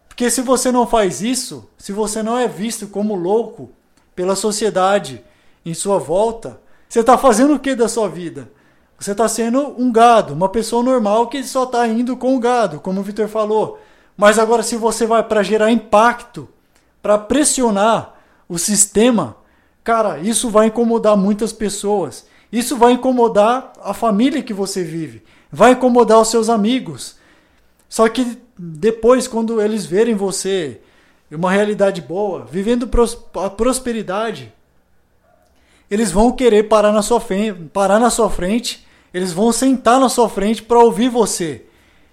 Porque 0.08 0.30
se 0.30 0.41
você 0.41 0.72
não 0.72 0.88
faz 0.88 1.22
isso, 1.22 1.70
se 1.78 1.91
você 1.91 2.24
não 2.24 2.38
é 2.38 2.48
visto 2.48 2.88
como 2.88 3.15
louco 3.15 3.70
pela 4.15 4.34
sociedade 4.34 5.22
em 5.65 5.74
sua 5.74 5.98
volta, 5.98 6.62
você 6.88 7.02
está 7.02 7.17
fazendo 7.17 7.56
o 7.56 7.60
que 7.60 7.76
da 7.76 7.89
sua 7.89 8.08
vida? 8.08 8.50
Você 8.98 9.12
está 9.12 9.28
sendo 9.28 9.76
um 9.78 9.91
gado, 9.91 10.34
uma 10.34 10.48
pessoa 10.48 10.82
normal 10.82 11.28
que 11.28 11.44
só 11.44 11.65
está 11.65 11.86
indo 11.86 12.15
com 12.15 12.34
o 12.34 12.39
gado, 12.39 12.80
como 12.80 13.02
o 13.02 13.04
Vitor 13.04 13.28
falou. 13.28 13.82
Mas 14.15 14.39
agora, 14.39 14.63
se 14.63 14.78
você 14.78 15.06
vai 15.06 15.22
para 15.22 15.44
gerar 15.44 15.70
impacto, 15.70 16.48
para 17.02 17.17
pressionar 17.17 18.15
o 18.48 18.58
sistema, 18.58 19.36
cara, 19.84 20.17
isso 20.20 20.50
vai 20.50 20.67
incomodar 20.67 21.17
muitas 21.17 21.52
pessoas. 21.52 22.26
Isso 22.50 22.78
vai 22.78 22.94
incomodar 22.94 23.74
a 23.84 23.94
família 23.94 24.41
que 24.41 24.54
você 24.54 24.82
vive 24.82 25.24
vai 25.52 25.72
incomodar 25.72 26.20
os 26.20 26.30
seus 26.30 26.50
amigos. 26.50 27.16
Só 27.90 28.08
que 28.08 28.38
depois, 28.58 29.28
quando 29.28 29.62
eles 29.62 29.86
verem 29.86 30.16
você 30.16 30.80
uma 31.30 31.52
realidade 31.52 32.02
boa, 32.02 32.46
vivendo 32.46 32.90
a 33.36 33.50
prosperidade, 33.50 34.54
eles 35.90 36.12
vão 36.12 36.32
querer 36.32 36.64
parar 36.64 36.92
na 36.92 37.02
sua 37.02 37.20
frente, 37.20 37.64
parar 37.74 38.00
na 38.00 38.10
sua 38.10 38.30
frente, 38.30 38.86
eles 39.14 39.34
vão 39.34 39.52
sentar 39.52 40.00
na 40.00 40.08
sua 40.08 40.30
frente 40.30 40.64
para 40.64 40.80
ouvir 40.80 41.10
você. 41.10 41.66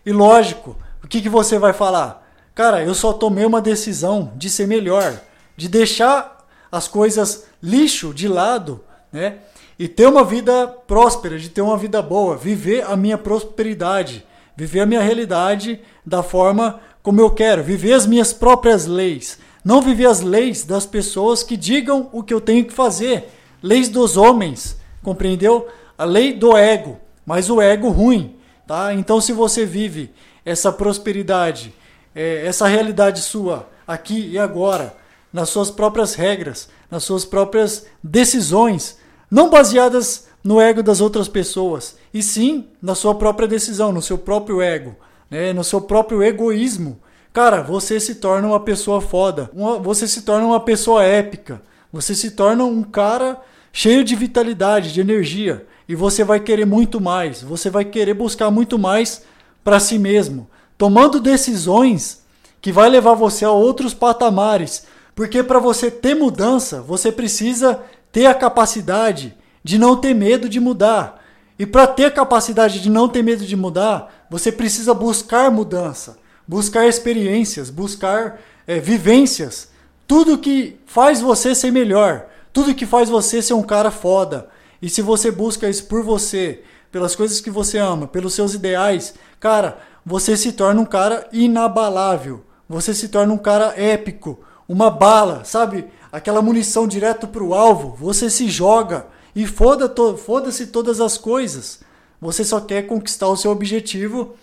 E 0.05 0.13
lógico, 0.13 0.77
o 1.03 1.07
que, 1.07 1.21
que 1.21 1.29
você 1.29 1.59
vai 1.59 1.73
falar? 1.73 2.27
Cara, 2.55 2.83
eu 2.83 2.95
só 2.95 3.13
tomei 3.13 3.45
uma 3.45 3.61
decisão 3.61 4.33
de 4.37 4.51
ser 4.51 4.67
melhor, 4.67 5.21
de 5.57 5.69
deixar 5.69 6.45
as 6.73 6.89
coisas 6.89 7.47
lixo 7.63 8.13
de 8.13 8.27
lado, 8.27 8.85
né? 9.13 9.39
E 9.79 9.87
ter 9.87 10.07
uma 10.07 10.25
vida 10.25 10.67
próspera, 10.67 11.39
de 11.39 11.49
ter 11.49 11.61
uma 11.61 11.77
vida 11.77 12.03
boa, 12.03 12.37
viver 12.37 12.85
a 12.85 12.97
minha 12.97 13.17
prosperidade, 13.17 14.27
viver 14.57 14.81
a 14.81 14.87
minha 14.87 15.01
realidade 15.01 15.81
da 16.05 16.23
forma 16.23 16.81
como 17.03 17.21
eu 17.21 17.31
quero, 17.31 17.63
viver 17.63 17.93
as 17.93 18.07
minhas 18.07 18.33
próprias 18.33 18.87
leis, 18.87 19.39
Não 19.65 19.83
viver 19.83 20.07
as 20.07 20.21
leis 20.21 20.65
das 20.65 20.87
pessoas 20.87 21.43
que 21.43 21.57
digam 21.57 22.09
o 22.13 22.23
que 22.23 22.33
eu 22.33 22.41
tenho 22.41 22.65
que 22.65 22.73
fazer. 22.73 23.29
Leis 23.63 23.89
dos 23.89 24.17
homens, 24.17 24.79
compreendeu? 25.03 25.69
A 25.97 26.05
lei 26.05 26.33
do 26.33 26.57
ego, 26.57 26.99
mas 27.27 27.51
o 27.51 27.61
ego 27.61 27.89
ruim, 27.91 28.37
tá? 28.67 28.95
Então 28.95 29.21
se 29.21 29.33
você 29.33 29.67
vive 29.67 30.11
essa 30.45 30.73
prosperidade, 30.73 31.75
é, 32.15 32.47
essa 32.47 32.67
realidade 32.67 33.21
sua 33.21 33.69
aqui 33.87 34.31
e 34.31 34.39
agora, 34.39 34.97
nas 35.33 35.51
suas 35.51 35.71
próprias 35.71 36.15
regras, 36.15 36.69
nas 36.91 37.05
suas 37.05 37.25
próprias 37.25 37.87
decisões, 38.03 38.98
não 39.31 39.51
baseadas 39.51 40.27
no 40.43 40.61
ego 40.61 40.83
das 40.83 41.01
outras 41.01 41.29
pessoas, 41.29 41.97
e 42.13 42.23
sim 42.23 42.69
na 42.81 42.95
sua 42.95 43.15
própria 43.15 43.49
decisão, 43.49 43.93
no 43.93 44.01
seu 44.01 44.17
próprio 44.17 44.63
ego, 44.63 44.97
né, 45.31 45.53
no 45.53 45.65
seu 45.65 45.81
próprio 45.81 46.23
egoísmo. 46.23 46.99
Cara, 47.33 47.63
você 47.63 48.01
se 48.01 48.17
torna 48.17 48.49
uma 48.49 48.61
pessoa 48.61 49.01
foda, 49.01 49.51
uma, 49.53 49.79
você 49.79 50.09
se 50.09 50.23
torna 50.23 50.47
uma 50.47 50.61
pessoa 50.61 51.05
épica, 51.05 51.61
você 51.93 52.15
se 52.15 52.31
torna 52.31 52.65
um 52.65 52.83
cara 52.83 53.41
cheio 53.73 54.03
de 54.03 54.17
vitalidade, 54.17 54.93
de 54.93 55.01
energia, 55.01 55.67
e 55.89 55.95
você 55.95 56.25
vai 56.25 56.41
querer 56.41 56.65
muito 56.65 57.01
mais, 57.01 57.43
você 57.43 57.71
vai 57.71 57.85
querer 57.85 58.15
buscar 58.15 58.51
muito 58.51 58.79
mais 58.79 59.23
para 59.63 59.81
si 59.81 59.99
mesmo, 59.99 60.49
tomando 60.77 61.21
decisões 61.21 62.23
que 62.61 62.73
vai 62.73 62.89
levar 62.89 63.15
você 63.15 63.45
a 63.45 63.51
outros 63.51 63.95
patamares, 63.95 64.87
porque 65.15 65.43
para 65.43 65.59
você 65.59 65.91
ter 65.91 66.15
mudança, 66.15 66.81
você 66.81 67.11
precisa 67.11 67.81
ter 68.13 68.27
a 68.27 68.35
capacidade 68.35 69.37
de 69.63 69.79
não 69.79 69.97
ter 69.97 70.15
medo 70.15 70.49
de 70.49 70.61
mudar. 70.61 71.23
E 71.59 71.67
para 71.67 71.87
ter 71.87 72.07
a 72.07 72.11
capacidade 72.11 72.81
de 72.81 72.89
não 72.89 73.09
ter 73.09 73.23
medo 73.23 73.45
de 73.45 73.57
mudar, 73.57 74.27
você 74.31 74.53
precisa 74.53 74.95
buscar 74.95 75.51
mudança, 75.51 76.19
buscar 76.47 76.87
experiências, 76.87 77.69
buscar 77.69 78.41
é, 78.67 78.79
vivências. 78.79 79.71
Tudo 80.07 80.39
que 80.39 80.79
faz 80.87 81.21
você 81.21 81.55
ser 81.55 81.71
melhor, 81.71 82.27
tudo 82.53 82.75
que 82.75 82.87
faz 82.87 83.09
você 83.09 83.43
ser 83.43 83.55
um 83.55 83.63
cara 83.63 83.91
foda. 83.91 84.49
E 84.81 84.89
se 84.89 85.03
você 85.03 85.31
busca 85.31 85.69
isso 85.69 85.85
por 85.87 86.03
você, 86.03 86.63
pelas 86.93 87.17
coisas 87.17 87.41
que 87.41 87.51
você 87.51 87.79
ama, 87.79 88.07
pelos 88.07 88.35
seus 88.35 88.55
ideais, 88.55 89.15
cara, 89.41 89.79
você 90.07 90.37
se 90.37 90.53
torna 90.53 90.81
um 90.81 90.87
cara 90.87 91.29
inabalável. 91.33 92.45
Você 92.69 92.95
se 92.95 93.09
torna 93.09 93.33
um 93.33 93.39
cara 93.39 93.75
épico 93.77 94.39
uma 94.69 94.91
bala, 94.91 95.45
sabe? 95.45 95.87
Aquela 96.11 96.41
munição 96.41 96.87
direto 96.87 97.29
para 97.29 97.43
o 97.45 97.55
alvo, 97.55 97.97
você 97.97 98.31
se 98.31 98.49
joga 98.49 99.07
e 99.35 99.47
foda-se 99.47 99.95
to 99.95 100.17
foda 100.17 100.51
todas 100.73 101.01
as 101.01 101.19
coisas. 101.19 101.81
Você 102.21 102.45
só 102.45 102.61
quer 102.61 102.87
conquistar 102.87 103.29
o 103.29 103.37
seu 103.37 103.51
objetivo 103.51 104.35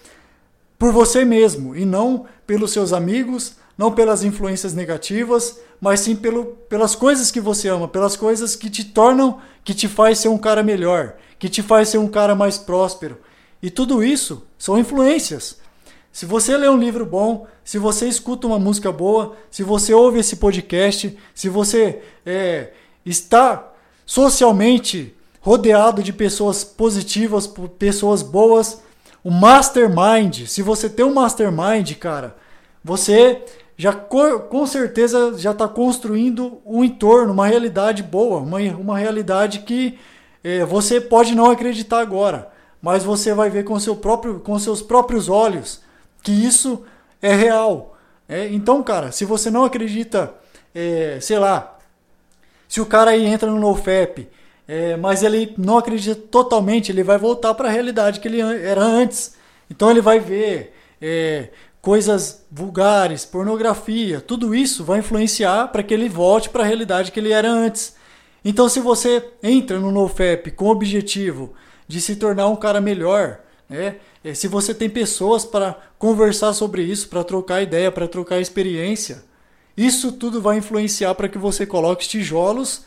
por 0.78 0.92
você 0.92 1.26
mesmo 1.26 1.76
e 1.76 1.86
não 1.86 2.26
pelos 2.46 2.72
seus 2.72 2.94
amigos, 2.94 3.56
não 3.78 3.92
pelas 3.92 4.24
influências 4.24 4.74
negativas, 4.74 5.60
mas 5.82 6.00
sim 6.00 6.16
pelo, 6.16 6.46
pelas 6.70 6.96
coisas 6.96 7.32
que 7.32 7.42
você 7.42 7.68
ama, 7.68 7.88
pelas 7.88 8.16
coisas 8.16 8.56
que 8.56 8.70
te 8.70 8.86
tornam, 8.86 9.40
que 9.64 9.74
te 9.74 9.88
faz 9.88 10.20
ser 10.20 10.30
um 10.30 10.38
cara 10.38 10.64
melhor, 10.64 11.16
que 11.38 11.50
te 11.50 11.62
faz 11.62 11.90
ser 11.90 11.98
um 11.98 12.08
cara 12.08 12.36
mais 12.36 12.58
próspero. 12.58 13.18
E 13.62 13.70
tudo 13.70 14.04
isso 14.04 14.44
são 14.58 14.78
influências. 14.78 15.58
Se 16.16 16.26
você 16.26 16.56
lê 16.56 16.70
um 16.70 16.78
livro 16.78 17.06
bom, 17.06 17.46
se 17.62 17.78
você 17.78 18.08
escuta 18.08 18.48
uma 18.48 18.58
música 18.58 18.90
boa, 18.90 19.36
se 19.52 19.64
você 19.64 19.94
ouve 19.94 20.20
esse 20.20 20.38
podcast, 20.38 21.14
se 21.34 21.50
você 21.50 22.02
é, 22.26 22.72
está 23.06 23.74
socialmente 24.06 25.14
rodeado 25.42 26.02
de 26.02 26.14
pessoas 26.14 26.64
positivas, 26.64 27.52
pessoas 27.78 28.22
boas, 28.22 28.82
o 29.26 29.30
mastermind, 29.30 30.46
se 30.48 30.62
você 30.62 30.88
tem 30.88 31.06
um 31.06 31.14
mastermind, 31.14 31.92
cara, 31.96 32.38
você 32.82 33.44
já 33.76 33.92
com 33.92 34.66
certeza 34.66 35.38
já 35.38 35.52
está 35.52 35.68
construindo 35.68 36.62
um 36.66 36.82
entorno, 36.82 37.34
uma 37.34 37.46
realidade 37.46 38.02
boa, 38.02 38.40
uma, 38.40 38.60
uma 38.62 38.98
realidade 38.98 39.60
que 39.60 40.00
é, 40.42 40.64
você 40.64 41.02
pode 41.02 41.36
não 41.36 41.52
acreditar 41.52 42.00
agora, 42.00 42.50
mas 42.82 43.04
você 43.04 43.34
vai 43.34 43.50
ver 43.50 43.66
com, 43.66 43.78
seu 43.82 43.98
próprio, 43.98 44.40
com 44.40 44.58
seus 44.58 44.82
próprios 44.82 45.28
olhos 45.28 45.84
que 46.26 46.32
isso 46.32 46.84
é 47.22 47.34
real. 47.34 47.96
É, 48.28 48.48
então, 48.48 48.82
cara, 48.82 49.12
se 49.12 49.24
você 49.24 49.52
não 49.52 49.64
acredita, 49.64 50.34
é, 50.74 51.20
sei 51.22 51.38
lá, 51.38 51.78
se 52.68 52.82
o 52.82 52.86
cara 52.86 53.12
aí 53.12 53.24
entra 53.24 53.50
no 53.50 53.60
NoFap, 53.60 54.28
é, 54.68 54.98
mas 54.98 55.22
ele 55.22 55.54
não 55.56 55.78
acredita 55.78 56.16
totalmente, 56.16 56.92
ele 56.92 57.04
vai 57.04 57.20
voltar 57.20 57.54
para 57.54 57.70
a 57.70 57.72
realidade 57.72 58.20
que 58.20 58.28
ele 58.28 58.42
era 58.42 58.82
antes. 58.82 59.36
Então 59.70 59.92
ele 59.92 60.02
vai 60.02 60.20
ver 60.20 60.74
é, 61.00 61.50
coisas 61.80 62.44
vulgares, 62.52 63.24
pornografia, 63.24 64.20
tudo 64.20 64.56
isso 64.56 64.84
vai 64.84 65.00
influenciar 65.00 65.68
para 65.68 65.84
que 65.84 65.94
ele 65.94 66.10
volte 66.10 66.50
para 66.50 66.64
a 66.64 66.66
realidade 66.66 67.12
que 67.12 67.20
ele 67.20 67.32
era 67.32 67.48
antes. 67.48 67.96
Então, 68.44 68.68
se 68.68 68.80
você 68.80 69.24
entra 69.42 69.80
no 69.80 69.92
NoFap 69.92 70.52
com 70.52 70.66
o 70.66 70.72
objetivo 70.72 71.54
de 71.88 72.02
se 72.02 72.16
tornar 72.16 72.48
um 72.48 72.56
cara 72.56 72.82
melhor, 72.82 73.40
né, 73.70 73.96
se 74.34 74.48
você 74.48 74.74
tem 74.74 74.90
pessoas 74.90 75.44
para 75.44 75.78
conversar 75.98 76.54
sobre 76.54 76.84
isso, 76.84 77.10
para 77.10 77.24
trocar 77.24 77.62
ideia, 77.62 77.92
para 77.92 78.08
trocar 78.08 78.40
experiência, 78.40 79.24
isso 79.76 80.12
tudo 80.12 80.42
vai 80.42 80.58
influenciar 80.58 81.14
para 81.16 81.28
que 81.28 81.38
você 81.38 81.66
coloque 81.66 82.04
os 82.04 82.08
tijolos 82.08 82.84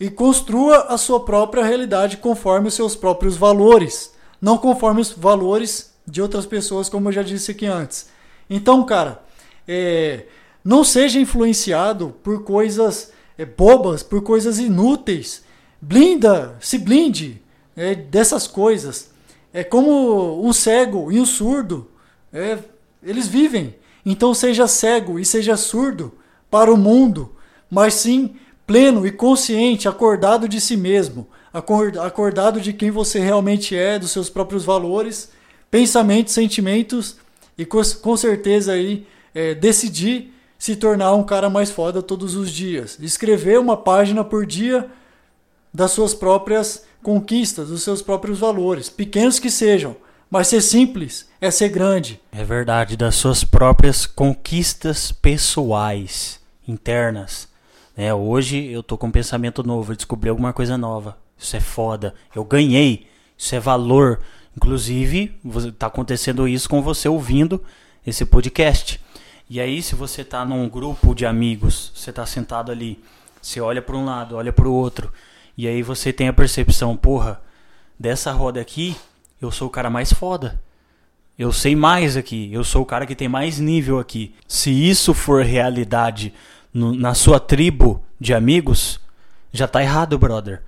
e 0.00 0.10
construa 0.10 0.86
a 0.88 0.98
sua 0.98 1.24
própria 1.24 1.64
realidade 1.64 2.16
conforme 2.16 2.68
os 2.68 2.74
seus 2.74 2.96
próprios 2.96 3.36
valores, 3.36 4.12
não 4.40 4.58
conforme 4.58 5.00
os 5.00 5.10
valores 5.10 5.94
de 6.06 6.20
outras 6.20 6.44
pessoas, 6.44 6.88
como 6.88 7.08
eu 7.08 7.12
já 7.12 7.22
disse 7.22 7.52
aqui 7.52 7.66
antes. 7.66 8.08
Então, 8.50 8.84
cara, 8.84 9.22
é, 9.66 10.24
não 10.64 10.82
seja 10.82 11.20
influenciado 11.20 12.14
por 12.22 12.42
coisas 12.42 13.12
é, 13.38 13.44
bobas, 13.44 14.02
por 14.02 14.22
coisas 14.22 14.58
inúteis. 14.58 15.44
Blinda, 15.80 16.56
se 16.60 16.78
blinde 16.78 17.40
é, 17.76 17.94
dessas 17.94 18.46
coisas. 18.46 19.10
É 19.54 19.62
como 19.62 20.44
um 20.44 20.52
cego 20.52 21.12
e 21.12 21.20
um 21.20 21.24
surdo. 21.24 21.88
É, 22.32 22.58
eles 23.00 23.28
vivem. 23.28 23.76
Então 24.04 24.34
seja 24.34 24.66
cego 24.66 25.16
e 25.16 25.24
seja 25.24 25.56
surdo 25.56 26.12
para 26.50 26.74
o 26.74 26.76
mundo, 26.76 27.36
mas 27.70 27.94
sim 27.94 28.34
pleno 28.66 29.06
e 29.06 29.12
consciente, 29.12 29.86
acordado 29.86 30.48
de 30.48 30.60
si 30.60 30.76
mesmo, 30.76 31.28
acordado 31.52 32.60
de 32.60 32.72
quem 32.72 32.90
você 32.90 33.20
realmente 33.20 33.76
é, 33.76 33.98
dos 33.98 34.10
seus 34.10 34.28
próprios 34.28 34.64
valores, 34.64 35.30
pensamentos, 35.70 36.34
sentimentos 36.34 37.16
e 37.56 37.64
com 37.64 38.16
certeza 38.16 38.72
aí 38.72 39.06
é, 39.34 39.54
decidir 39.54 40.34
se 40.58 40.74
tornar 40.74 41.14
um 41.14 41.22
cara 41.22 41.48
mais 41.48 41.70
foda 41.70 42.02
todos 42.02 42.34
os 42.34 42.50
dias. 42.50 42.98
Escrever 43.00 43.60
uma 43.60 43.76
página 43.76 44.24
por 44.24 44.44
dia 44.44 44.90
das 45.74 45.90
suas 45.90 46.14
próprias 46.14 46.86
conquistas, 47.02 47.68
dos 47.68 47.82
seus 47.82 48.00
próprios 48.00 48.38
valores, 48.38 48.88
pequenos 48.88 49.40
que 49.40 49.50
sejam. 49.50 49.96
Mas 50.30 50.48
ser 50.48 50.62
simples 50.62 51.28
é 51.40 51.50
ser 51.50 51.68
grande. 51.68 52.20
É 52.32 52.44
verdade, 52.44 52.96
das 52.96 53.16
suas 53.16 53.44
próprias 53.44 54.06
conquistas 54.06 55.12
pessoais, 55.12 56.40
internas. 56.66 57.48
É, 57.96 58.12
hoje 58.14 58.64
eu 58.66 58.82
tô 58.82 58.96
com 58.96 59.08
um 59.08 59.12
pensamento 59.12 59.62
novo, 59.62 59.92
eu 59.92 59.96
descobri 59.96 60.30
alguma 60.30 60.52
coisa 60.52 60.78
nova. 60.78 61.16
Isso 61.38 61.56
é 61.56 61.60
foda. 61.60 62.14
Eu 62.34 62.44
ganhei. 62.44 63.06
Isso 63.36 63.54
é 63.54 63.60
valor. 63.60 64.20
Inclusive, 64.56 65.38
tá 65.78 65.88
acontecendo 65.88 66.48
isso 66.48 66.68
com 66.68 66.80
você 66.80 67.08
ouvindo 67.08 67.62
esse 68.06 68.24
podcast. 68.24 69.00
E 69.48 69.60
aí, 69.60 69.82
se 69.82 69.94
você 69.94 70.24
tá 70.24 70.44
num 70.44 70.68
grupo 70.68 71.14
de 71.14 71.26
amigos, 71.26 71.92
você 71.94 72.12
tá 72.12 72.24
sentado 72.24 72.72
ali, 72.72 72.98
você 73.42 73.60
olha 73.60 73.82
para 73.82 73.96
um 73.96 74.04
lado, 74.04 74.36
olha 74.36 74.52
para 74.52 74.66
o 74.66 74.72
outro, 74.72 75.12
e 75.56 75.68
aí 75.68 75.82
você 75.82 76.12
tem 76.12 76.28
a 76.28 76.32
percepção, 76.32 76.96
porra, 76.96 77.40
dessa 77.98 78.32
roda 78.32 78.60
aqui, 78.60 78.96
eu 79.40 79.50
sou 79.50 79.68
o 79.68 79.70
cara 79.70 79.88
mais 79.88 80.12
foda. 80.12 80.60
Eu 81.38 81.52
sei 81.52 81.74
mais 81.74 82.16
aqui, 82.16 82.48
eu 82.52 82.62
sou 82.62 82.82
o 82.82 82.86
cara 82.86 83.06
que 83.06 83.14
tem 83.14 83.28
mais 83.28 83.58
nível 83.58 83.98
aqui. 83.98 84.34
Se 84.46 84.70
isso 84.70 85.12
for 85.12 85.44
realidade 85.44 86.32
no, 86.72 86.94
na 86.94 87.12
sua 87.14 87.40
tribo 87.40 88.02
de 88.20 88.32
amigos, 88.32 89.00
já 89.52 89.66
tá 89.66 89.82
errado, 89.82 90.18
brother. 90.18 90.62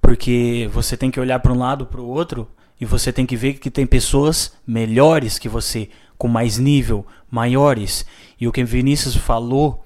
Porque 0.00 0.68
você 0.72 0.96
tem 0.96 1.10
que 1.10 1.18
olhar 1.18 1.40
para 1.40 1.52
um 1.52 1.58
lado, 1.58 1.86
para 1.86 2.00
o 2.00 2.08
outro, 2.08 2.48
e 2.80 2.84
você 2.84 3.12
tem 3.12 3.26
que 3.26 3.36
ver 3.36 3.54
que 3.54 3.70
tem 3.70 3.86
pessoas 3.86 4.52
melhores 4.66 5.38
que 5.38 5.48
você, 5.48 5.88
com 6.18 6.28
mais 6.28 6.58
nível, 6.58 7.06
maiores. 7.30 8.04
E 8.40 8.46
o 8.46 8.52
que 8.52 8.62
Vinícius 8.64 9.16
falou 9.16 9.84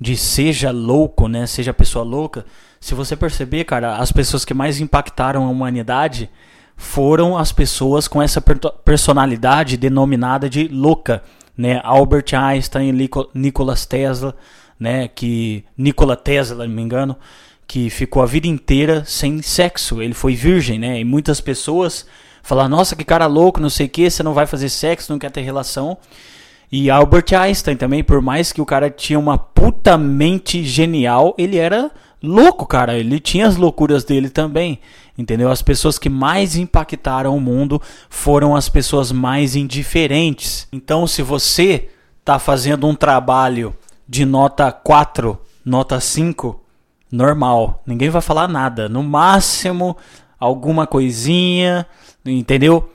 de 0.00 0.16
seja 0.16 0.70
louco, 0.70 1.28
né? 1.28 1.46
Seja 1.46 1.74
pessoa 1.74 2.04
louca, 2.04 2.46
se 2.80 2.94
você 2.94 3.16
perceber, 3.16 3.64
cara, 3.64 3.96
as 3.96 4.12
pessoas 4.12 4.44
que 4.44 4.54
mais 4.54 4.80
impactaram 4.80 5.44
a 5.44 5.50
humanidade 5.50 6.30
foram 6.76 7.36
as 7.36 7.50
pessoas 7.50 8.06
com 8.06 8.22
essa 8.22 8.40
personalidade 8.84 9.76
denominada 9.76 10.48
de 10.48 10.68
louca, 10.68 11.22
né? 11.56 11.80
Albert 11.82 12.34
Einstein, 12.34 12.92
Nikola 13.34 13.74
Tesla, 13.76 14.36
né? 14.78 15.08
Que 15.08 15.64
Nikola 15.76 16.16
Tesla, 16.16 16.66
não 16.66 16.74
me 16.74 16.82
engano, 16.82 17.16
que 17.66 17.90
ficou 17.90 18.22
a 18.22 18.26
vida 18.26 18.46
inteira 18.46 19.04
sem 19.04 19.42
sexo. 19.42 20.00
Ele 20.00 20.14
foi 20.14 20.36
virgem, 20.36 20.78
né? 20.78 21.00
E 21.00 21.04
muitas 21.04 21.40
pessoas 21.40 22.06
falaram: 22.44 22.70
"Nossa, 22.70 22.94
que 22.94 23.04
cara 23.04 23.26
louco, 23.26 23.60
não 23.60 23.70
sei 23.70 23.86
o 23.86 23.90
que, 23.90 24.08
você 24.08 24.22
não 24.22 24.32
vai 24.32 24.46
fazer 24.46 24.68
sexo, 24.68 25.12
não 25.12 25.18
quer 25.18 25.32
ter 25.32 25.40
relação". 25.40 25.98
E 26.70 26.90
Albert 26.90 27.34
Einstein 27.34 27.76
também, 27.76 28.04
por 28.04 28.20
mais 28.20 28.52
que 28.52 28.60
o 28.60 28.66
cara 28.66 28.88
tinha 28.88 29.18
uma 29.18 29.36
puta 29.36 29.98
mente 29.98 30.62
genial, 30.62 31.34
ele 31.38 31.56
era 31.56 31.90
louco, 32.22 32.66
cara. 32.66 32.96
Ele 32.96 33.20
tinha 33.20 33.46
as 33.46 33.56
loucuras 33.56 34.04
dele 34.04 34.28
também. 34.28 34.80
Entendeu? 35.16 35.50
As 35.50 35.62
pessoas 35.62 35.98
que 35.98 36.08
mais 36.08 36.56
impactaram 36.56 37.36
o 37.36 37.40
mundo 37.40 37.82
foram 38.08 38.54
as 38.54 38.68
pessoas 38.68 39.10
mais 39.10 39.56
indiferentes. 39.56 40.68
Então, 40.72 41.06
se 41.06 41.22
você 41.22 41.88
está 42.20 42.38
fazendo 42.38 42.86
um 42.86 42.94
trabalho 42.94 43.74
de 44.08 44.24
nota 44.24 44.70
4, 44.70 45.38
nota 45.64 45.98
5, 45.98 46.60
normal. 47.10 47.82
Ninguém 47.86 48.10
vai 48.10 48.22
falar 48.22 48.46
nada. 48.46 48.88
No 48.88 49.02
máximo, 49.02 49.96
alguma 50.38 50.86
coisinha, 50.86 51.86
entendeu? 52.24 52.92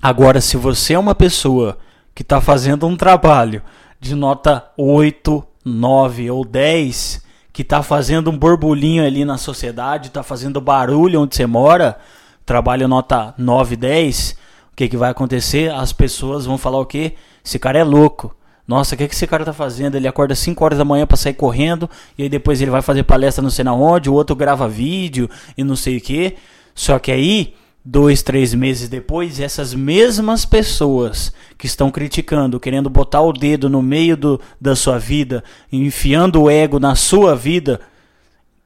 Agora, 0.00 0.40
se 0.40 0.56
você 0.56 0.94
é 0.94 0.98
uma 0.98 1.14
pessoa 1.14 1.78
que 2.14 2.22
está 2.22 2.40
fazendo 2.40 2.86
um 2.86 2.96
trabalho 2.96 3.62
de 4.00 4.14
nota 4.14 4.64
8, 4.76 5.44
9 5.64 6.30
ou 6.30 6.44
10, 6.44 7.25
que 7.56 7.62
está 7.62 7.82
fazendo 7.82 8.30
um 8.30 8.36
borbulhinho 8.36 9.02
ali 9.02 9.24
na 9.24 9.38
sociedade, 9.38 10.08
está 10.08 10.22
fazendo 10.22 10.60
barulho 10.60 11.22
onde 11.22 11.34
você 11.34 11.46
mora, 11.46 11.96
trabalho 12.44 12.86
nota 12.86 13.32
9, 13.38 13.76
10, 13.76 14.36
o 14.72 14.76
que, 14.76 14.86
que 14.90 14.96
vai 14.98 15.10
acontecer? 15.10 15.72
As 15.72 15.90
pessoas 15.90 16.44
vão 16.44 16.58
falar 16.58 16.78
o 16.78 16.84
quê? 16.84 17.14
Esse 17.42 17.58
cara 17.58 17.78
é 17.78 17.82
louco. 17.82 18.36
Nossa, 18.68 18.94
o 18.94 18.98
que, 18.98 19.08
que 19.08 19.14
esse 19.14 19.26
cara 19.26 19.42
tá 19.42 19.54
fazendo? 19.54 19.94
Ele 19.94 20.06
acorda 20.06 20.34
5 20.34 20.62
horas 20.62 20.76
da 20.76 20.84
manhã 20.84 21.06
para 21.06 21.16
sair 21.16 21.32
correndo, 21.32 21.88
e 22.18 22.24
aí 22.24 22.28
depois 22.28 22.60
ele 22.60 22.70
vai 22.70 22.82
fazer 22.82 23.04
palestra 23.04 23.42
não 23.42 23.48
sei 23.48 23.64
na 23.64 23.72
onde, 23.72 24.10
o 24.10 24.12
outro 24.12 24.36
grava 24.36 24.68
vídeo 24.68 25.26
e 25.56 25.64
não 25.64 25.76
sei 25.76 25.96
o 25.96 26.00
que. 26.02 26.36
Só 26.74 26.98
que 26.98 27.10
aí 27.10 27.54
dois, 27.88 28.20
três 28.20 28.52
meses 28.52 28.88
depois, 28.88 29.38
essas 29.38 29.72
mesmas 29.72 30.44
pessoas 30.44 31.32
que 31.56 31.66
estão 31.66 31.88
criticando, 31.88 32.58
querendo 32.58 32.90
botar 32.90 33.20
o 33.20 33.32
dedo 33.32 33.70
no 33.70 33.80
meio 33.80 34.16
do, 34.16 34.40
da 34.60 34.74
sua 34.74 34.98
vida, 34.98 35.44
enfiando 35.70 36.42
o 36.42 36.50
ego 36.50 36.80
na 36.80 36.96
sua 36.96 37.36
vida, 37.36 37.80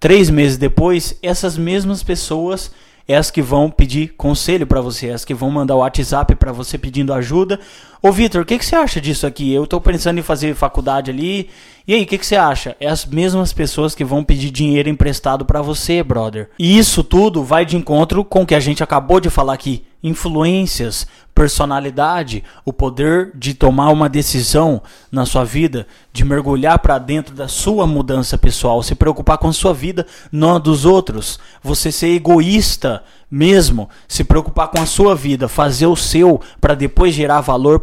três 0.00 0.30
meses 0.30 0.56
depois, 0.56 1.18
essas 1.22 1.58
mesmas 1.58 2.02
pessoas 2.02 2.70
é 3.06 3.14
as 3.14 3.30
que 3.30 3.42
vão 3.42 3.70
pedir 3.70 4.14
conselho 4.16 4.66
para 4.66 4.80
você, 4.80 5.08
é 5.08 5.12
as 5.12 5.24
que 5.24 5.34
vão 5.34 5.50
mandar 5.50 5.74
o 5.74 5.80
WhatsApp 5.80 6.34
para 6.36 6.50
você 6.50 6.78
pedindo 6.78 7.12
ajuda. 7.12 7.60
Ô 8.02 8.10
Vitor, 8.10 8.40
o 8.40 8.44
que, 8.46 8.58
que 8.58 8.64
você 8.64 8.74
acha 8.74 8.98
disso 8.98 9.26
aqui? 9.26 9.52
Eu 9.52 9.64
estou 9.64 9.78
pensando 9.78 10.18
em 10.18 10.22
fazer 10.22 10.54
faculdade 10.54 11.10
ali. 11.10 11.50
E 11.86 11.92
aí, 11.92 12.02
o 12.02 12.06
que, 12.06 12.16
que 12.16 12.24
você 12.24 12.34
acha? 12.36 12.74
É 12.80 12.88
as 12.88 13.04
mesmas 13.04 13.52
pessoas 13.52 13.94
que 13.94 14.02
vão 14.04 14.24
pedir 14.24 14.50
dinheiro 14.50 14.88
emprestado 14.88 15.44
para 15.44 15.60
você, 15.60 16.02
brother. 16.02 16.48
E 16.58 16.78
isso 16.78 17.04
tudo 17.04 17.44
vai 17.44 17.66
de 17.66 17.76
encontro 17.76 18.24
com 18.24 18.42
o 18.42 18.46
que 18.46 18.54
a 18.54 18.60
gente 18.60 18.82
acabou 18.82 19.20
de 19.20 19.28
falar 19.28 19.52
aqui. 19.52 19.84
Influências, 20.02 21.06
personalidade, 21.34 22.42
o 22.64 22.72
poder 22.72 23.32
de 23.34 23.52
tomar 23.52 23.90
uma 23.90 24.08
decisão 24.08 24.80
na 25.12 25.26
sua 25.26 25.44
vida, 25.44 25.86
de 26.10 26.24
mergulhar 26.24 26.78
para 26.78 26.98
dentro 26.98 27.34
da 27.34 27.48
sua 27.48 27.86
mudança 27.86 28.38
pessoal, 28.38 28.82
se 28.82 28.94
preocupar 28.94 29.36
com 29.36 29.48
a 29.48 29.52
sua 29.52 29.74
vida, 29.74 30.06
não 30.32 30.56
a 30.56 30.58
dos 30.58 30.86
outros, 30.86 31.38
você 31.62 31.92
ser 31.92 32.14
egoísta 32.14 33.02
mesmo, 33.30 33.88
se 34.08 34.24
preocupar 34.24 34.68
com 34.68 34.80
a 34.80 34.86
sua 34.86 35.14
vida, 35.14 35.48
fazer 35.48 35.86
o 35.86 35.96
seu 35.96 36.40
para 36.60 36.74
depois 36.74 37.14
gerar 37.14 37.40
valor 37.40 37.80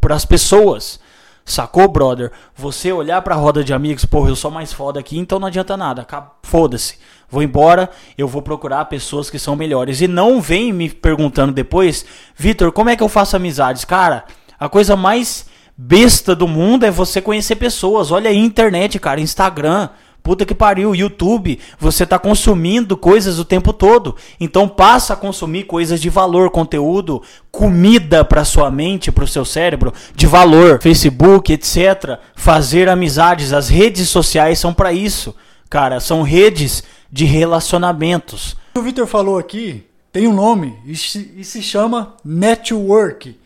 para 0.00 0.14
as 0.14 0.24
pessoas. 0.24 0.98
Sacou, 1.44 1.86
brother? 1.88 2.32
Você 2.56 2.90
olhar 2.90 3.20
pra 3.20 3.34
roda 3.34 3.62
de 3.62 3.74
amigos, 3.74 4.06
porra, 4.06 4.30
eu 4.30 4.36
sou 4.36 4.50
mais 4.50 4.72
foda 4.72 4.98
aqui, 4.98 5.18
então 5.18 5.38
não 5.38 5.48
adianta 5.48 5.76
nada. 5.76 6.06
Foda-se. 6.42 6.98
Vou 7.28 7.42
embora, 7.42 7.90
eu 8.16 8.26
vou 8.26 8.40
procurar 8.40 8.84
pessoas 8.86 9.28
que 9.28 9.38
são 9.38 9.54
melhores. 9.54 10.00
E 10.00 10.08
não 10.08 10.40
vem 10.40 10.72
me 10.72 10.88
perguntando 10.88 11.52
depois, 11.52 12.04
Vitor, 12.34 12.72
como 12.72 12.90
é 12.90 12.96
que 12.96 13.02
eu 13.02 13.08
faço 13.08 13.36
amizades? 13.36 13.84
Cara, 13.84 14.24
a 14.58 14.68
coisa 14.68 14.96
mais 14.96 15.46
besta 15.76 16.34
do 16.34 16.48
mundo 16.48 16.84
é 16.84 16.90
você 16.90 17.20
conhecer 17.20 17.56
pessoas. 17.56 18.10
Olha 18.10 18.30
aí, 18.30 18.38
internet, 18.38 18.98
cara, 18.98 19.20
Instagram. 19.20 19.90
Puta 20.24 20.46
que 20.46 20.54
pariu, 20.54 20.94
YouTube, 20.94 21.60
você 21.78 22.04
está 22.04 22.18
consumindo 22.18 22.96
coisas 22.96 23.38
o 23.38 23.44
tempo 23.44 23.74
todo. 23.74 24.16
Então 24.40 24.66
passa 24.66 25.12
a 25.12 25.16
consumir 25.16 25.64
coisas 25.64 26.00
de 26.00 26.08
valor, 26.08 26.48
conteúdo, 26.48 27.22
comida 27.52 28.24
para 28.24 28.42
sua 28.42 28.70
mente, 28.70 29.12
para 29.12 29.24
o 29.24 29.28
seu 29.28 29.44
cérebro, 29.44 29.92
de 30.16 30.26
valor, 30.26 30.80
Facebook, 30.80 31.52
etc. 31.52 32.18
Fazer 32.34 32.88
amizades, 32.88 33.52
as 33.52 33.68
redes 33.68 34.08
sociais 34.08 34.58
são 34.58 34.72
para 34.72 34.94
isso. 34.94 35.36
Cara, 35.68 36.00
são 36.00 36.22
redes 36.22 36.82
de 37.12 37.26
relacionamentos. 37.26 38.56
O 38.74 38.80
Victor 38.80 39.06
falou 39.06 39.36
aqui, 39.36 39.84
tem 40.10 40.26
um 40.26 40.32
nome 40.32 40.78
e 40.86 40.96
se 40.96 41.60
chama 41.60 42.16
network. 42.24 43.38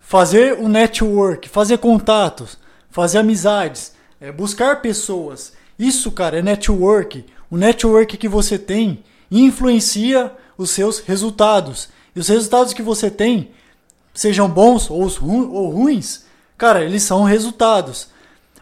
Fazer 0.00 0.54
o 0.54 0.68
network, 0.68 1.48
fazer 1.48 1.78
contatos, 1.78 2.58
fazer 2.90 3.18
amizades, 3.18 3.94
é, 4.20 4.32
buscar 4.32 4.82
pessoas. 4.82 5.54
Isso, 5.78 6.10
cara, 6.10 6.38
é 6.38 6.42
network. 6.42 7.24
O 7.50 7.56
network 7.56 8.16
que 8.16 8.28
você 8.28 8.58
tem 8.58 9.04
influencia 9.30 10.32
os 10.56 10.70
seus 10.70 11.00
resultados. 11.00 11.88
E 12.14 12.20
os 12.20 12.28
resultados 12.28 12.72
que 12.72 12.82
você 12.82 13.10
tem, 13.10 13.50
sejam 14.14 14.48
bons 14.48 14.90
ou, 14.90 15.06
ru 15.06 15.52
ou 15.52 15.70
ruins, 15.70 16.24
cara, 16.56 16.82
eles 16.82 17.02
são 17.02 17.24
resultados. 17.24 18.08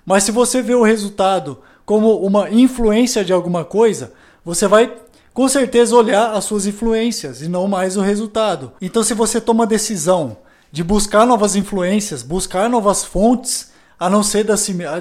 Mas 0.05 0.25
se 0.25 0.33
você 0.33 0.61
vê 0.61 0.75
o 0.75 0.83
resultado 0.83 1.59
como 1.87 2.17
uma 2.19 2.51
influência 2.51 3.25
de 3.25 3.33
alguma 3.33 3.65
coisa, 3.65 4.13
você 4.45 4.67
vai 4.67 4.93
com 5.33 5.49
certeza 5.49 5.97
olhar 5.97 6.33
as 6.33 6.45
suas 6.45 6.67
influências 6.67 7.43
e 7.43 7.49
não 7.49 7.67
mais 7.67 7.97
o 7.97 8.01
resultado. 8.01 8.73
Então, 8.81 9.03
se 9.03 9.15
você 9.15 9.41
toma 9.41 9.65
a 9.65 9.67
decisão 9.67 10.37
de 10.71 10.83
buscar 10.83 11.27
novas 11.27 11.57
influências, 11.57 12.23
buscar 12.23 12.69
novas 12.69 13.05
fontes, 13.05 13.73
a 13.99 14.11
não 14.11 14.23
ser 14.23 14.47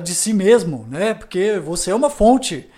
de 0.02 0.16
si 0.16 0.34
mesmo, 0.34 0.88
né? 0.90 1.14
Porque 1.14 1.60
você 1.60 1.92
é 1.92 1.96
uma 1.96 2.10
fonte 2.10 2.70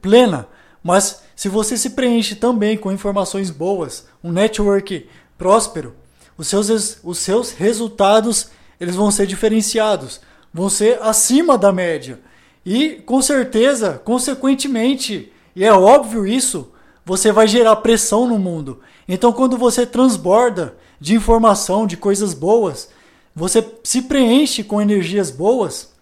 plena. 0.00 0.46
Mas 0.82 1.22
se 1.36 1.48
você 1.48 1.76
se 1.76 1.90
preenche 1.90 2.34
também 2.34 2.76
com 2.76 2.92
informações 2.92 3.50
boas, 3.50 4.06
um 4.22 4.32
network 4.32 5.08
próspero, 5.38 5.94
os 6.36 6.48
seus, 6.48 6.98
os 7.02 7.18
seus 7.18 7.52
resultados 7.52 8.50
eles 8.80 8.96
vão 8.96 9.10
ser 9.10 9.26
diferenciados, 9.26 10.20
vão 10.52 10.68
ser 10.68 11.00
acima 11.02 11.56
da 11.56 11.72
média. 11.72 12.20
E 12.66 12.94
com 13.06 13.22
certeza, 13.22 14.00
consequentemente, 14.04 15.32
e 15.54 15.64
é 15.64 15.72
óbvio 15.72 16.26
isso, 16.26 16.72
você 17.04 17.30
vai 17.30 17.46
gerar 17.46 17.76
pressão 17.76 18.26
no 18.26 18.38
mundo. 18.38 18.80
Então 19.06 19.32
quando 19.32 19.56
você 19.56 19.86
transborda 19.86 20.76
de 21.00 21.14
informação, 21.14 21.86
de 21.86 21.96
coisas 21.96 22.34
boas, 22.34 22.88
você 23.34 23.64
se 23.82 24.02
preenche 24.02 24.62
com 24.62 24.80
energias 24.80 25.30
boas, 25.30 25.92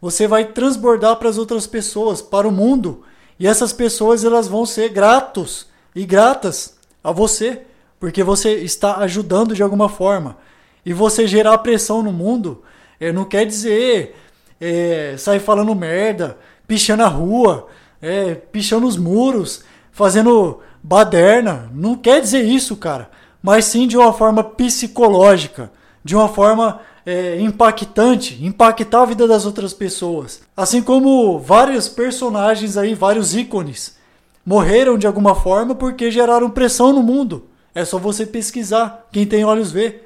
você 0.00 0.28
vai 0.28 0.44
transbordar 0.44 1.16
para 1.16 1.28
as 1.28 1.38
outras 1.38 1.66
pessoas, 1.66 2.22
para 2.22 2.46
o 2.46 2.52
mundo, 2.52 3.02
e 3.38 3.46
essas 3.46 3.72
pessoas 3.72 4.24
elas 4.24 4.46
vão 4.46 4.64
ser 4.64 4.90
gratos 4.90 5.66
e 5.94 6.04
gratas 6.04 6.76
a 7.02 7.10
você, 7.10 7.62
porque 7.98 8.22
você 8.22 8.54
está 8.54 8.98
ajudando 8.98 9.54
de 9.54 9.62
alguma 9.62 9.88
forma. 9.88 10.36
E 10.84 10.92
você 10.92 11.26
gerar 11.26 11.58
pressão 11.58 12.02
no 12.02 12.12
mundo 12.12 12.62
é, 13.00 13.12
não 13.12 13.24
quer 13.24 13.44
dizer 13.44 14.14
é, 14.60 15.16
sair 15.18 15.40
falando 15.40 15.74
merda, 15.74 16.38
pichando 16.66 17.02
a 17.02 17.08
rua, 17.08 17.66
é, 18.00 18.34
pichando 18.34 18.86
os 18.86 18.96
muros, 18.96 19.64
fazendo 19.90 20.60
baderna. 20.82 21.70
Não 21.74 21.96
quer 21.96 22.20
dizer 22.20 22.44
isso, 22.44 22.76
cara. 22.76 23.10
Mas 23.42 23.64
sim 23.64 23.86
de 23.86 23.96
uma 23.96 24.12
forma 24.12 24.44
psicológica 24.44 25.70
de 26.06 26.14
uma 26.14 26.28
forma 26.28 26.80
é, 27.04 27.40
impactante, 27.40 28.38
impactar 28.40 29.02
a 29.02 29.06
vida 29.06 29.26
das 29.26 29.44
outras 29.44 29.74
pessoas. 29.74 30.40
Assim 30.56 30.80
como 30.80 31.36
vários 31.40 31.88
personagens 31.88 32.76
aí, 32.76 32.94
vários 32.94 33.34
ícones, 33.34 33.96
morreram 34.44 34.96
de 34.96 35.04
alguma 35.04 35.34
forma 35.34 35.74
porque 35.74 36.08
geraram 36.08 36.48
pressão 36.48 36.92
no 36.92 37.02
mundo. 37.02 37.48
É 37.74 37.84
só 37.84 37.98
você 37.98 38.24
pesquisar, 38.24 39.08
quem 39.10 39.26
tem 39.26 39.44
olhos 39.44 39.72
vê. 39.72 40.02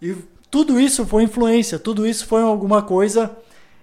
E 0.00 0.14
tudo 0.48 0.78
isso 0.78 1.04
foi 1.04 1.24
influência, 1.24 1.80
tudo 1.80 2.06
isso 2.06 2.26
foi 2.26 2.42
alguma 2.42 2.80
coisa 2.80 3.36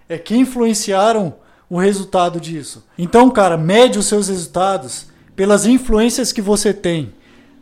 é, 0.08 0.18
que 0.18 0.38
influenciaram 0.38 1.36
o 1.70 1.78
resultado 1.78 2.40
disso. 2.40 2.86
Então, 2.98 3.30
cara, 3.30 3.58
mede 3.58 4.00
os 4.00 4.06
seus 4.06 4.30
resultados 4.30 5.08
pelas 5.36 5.66
influências 5.66 6.32
que 6.32 6.42
você 6.42 6.74
tem. 6.74 7.12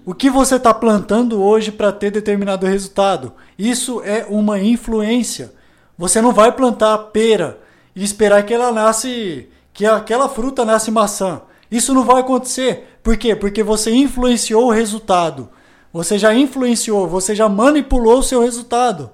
O 0.07 0.13
que 0.13 0.29
você 0.29 0.57
está 0.57 0.71
plantando 0.71 1.41
hoje 1.41 1.71
para 1.71 1.91
ter 1.91 2.11
determinado 2.11 2.67
resultado? 2.67 3.33
Isso 3.57 4.03
é 4.03 4.23
uma 4.29 4.59
influência. 4.59 5.51
Você 5.97 6.21
não 6.21 6.31
vai 6.31 6.51
plantar 6.51 6.95
pera 7.05 7.59
e 7.95 8.03
esperar 8.03 8.45
que 8.45 8.53
ela 8.53 8.71
nasce, 8.71 9.49
que 9.73 9.83
aquela 9.83 10.29
fruta 10.29 10.63
nasce 10.63 10.91
maçã. 10.91 11.41
Isso 11.71 11.91
não 11.91 12.03
vai 12.03 12.21
acontecer. 12.21 12.99
Por 13.01 13.17
quê? 13.17 13.35
Porque 13.35 13.63
você 13.63 13.89
influenciou 13.89 14.67
o 14.67 14.71
resultado. 14.71 15.49
Você 15.91 16.19
já 16.19 16.35
influenciou, 16.35 17.07
você 17.07 17.33
já 17.33 17.49
manipulou 17.49 18.19
o 18.19 18.23
seu 18.23 18.41
resultado, 18.41 19.09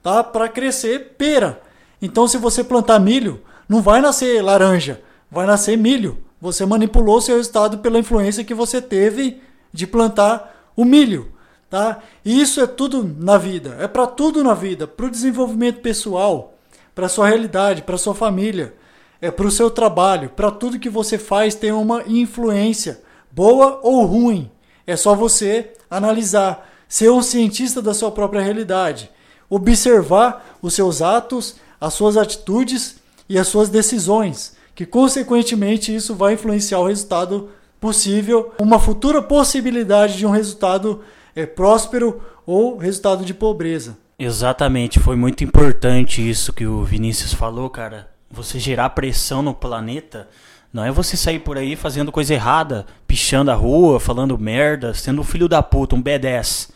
tá? 0.00 0.22
Para 0.22 0.48
crescer 0.48 1.16
pera. 1.18 1.60
Então, 2.00 2.28
se 2.28 2.38
você 2.38 2.62
plantar 2.62 3.00
milho, 3.00 3.42
não 3.68 3.82
vai 3.82 4.00
nascer 4.00 4.40
laranja, 4.44 5.02
vai 5.28 5.44
nascer 5.44 5.76
milho. 5.76 6.18
Você 6.40 6.64
manipulou 6.64 7.16
o 7.16 7.20
seu 7.20 7.36
resultado 7.36 7.78
pela 7.78 7.98
influência 7.98 8.44
que 8.44 8.54
você 8.54 8.80
teve 8.80 9.40
de 9.76 9.86
plantar 9.86 10.72
o 10.74 10.84
milho, 10.84 11.32
tá? 11.68 12.02
E 12.24 12.40
isso 12.40 12.60
é 12.60 12.66
tudo 12.66 13.04
na 13.18 13.36
vida, 13.36 13.76
é 13.78 13.86
para 13.86 14.06
tudo 14.06 14.42
na 14.42 14.54
vida, 14.54 14.86
para 14.86 15.06
o 15.06 15.10
desenvolvimento 15.10 15.80
pessoal, 15.80 16.54
para 16.94 17.08
sua 17.08 17.28
realidade, 17.28 17.82
para 17.82 17.98
sua 17.98 18.14
família, 18.14 18.74
é 19.20 19.30
para 19.30 19.46
o 19.46 19.50
seu 19.50 19.70
trabalho, 19.70 20.30
para 20.30 20.50
tudo 20.50 20.78
que 20.78 20.88
você 20.88 21.18
faz 21.18 21.54
tem 21.54 21.72
uma 21.72 22.02
influência, 22.06 23.02
boa 23.30 23.80
ou 23.82 24.04
ruim. 24.04 24.50
É 24.86 24.96
só 24.96 25.14
você 25.14 25.72
analisar, 25.90 26.68
ser 26.88 27.10
um 27.10 27.22
cientista 27.22 27.82
da 27.82 27.92
sua 27.92 28.10
própria 28.10 28.40
realidade, 28.40 29.10
observar 29.50 30.58
os 30.62 30.72
seus 30.72 31.02
atos, 31.02 31.56
as 31.78 31.92
suas 31.92 32.16
atitudes 32.16 32.96
e 33.28 33.38
as 33.38 33.48
suas 33.48 33.68
decisões, 33.68 34.56
que 34.74 34.86
consequentemente 34.86 35.94
isso 35.94 36.14
vai 36.14 36.34
influenciar 36.34 36.78
o 36.78 36.86
resultado 36.86 37.50
possível, 37.80 38.52
uma 38.58 38.78
futura 38.78 39.22
possibilidade 39.22 40.16
de 40.16 40.26
um 40.26 40.30
resultado 40.30 41.02
é, 41.34 41.44
próspero 41.46 42.20
ou 42.46 42.76
resultado 42.76 43.24
de 43.24 43.34
pobreza. 43.34 43.98
Exatamente, 44.18 44.98
foi 44.98 45.16
muito 45.16 45.44
importante 45.44 46.26
isso 46.26 46.52
que 46.52 46.66
o 46.66 46.84
Vinícius 46.84 47.34
falou, 47.34 47.68
cara. 47.68 48.08
Você 48.30 48.58
gerar 48.58 48.90
pressão 48.90 49.42
no 49.42 49.54
planeta 49.54 50.28
não 50.72 50.84
é 50.84 50.90
você 50.90 51.16
sair 51.16 51.38
por 51.38 51.56
aí 51.56 51.76
fazendo 51.76 52.12
coisa 52.12 52.34
errada, 52.34 52.86
pichando 53.06 53.50
a 53.50 53.54
rua, 53.54 54.00
falando 54.00 54.38
merda, 54.38 54.94
sendo 54.94 55.20
um 55.20 55.24
filho 55.24 55.48
da 55.48 55.62
puta, 55.62 55.94
um 55.94 56.02
B10. 56.02 56.70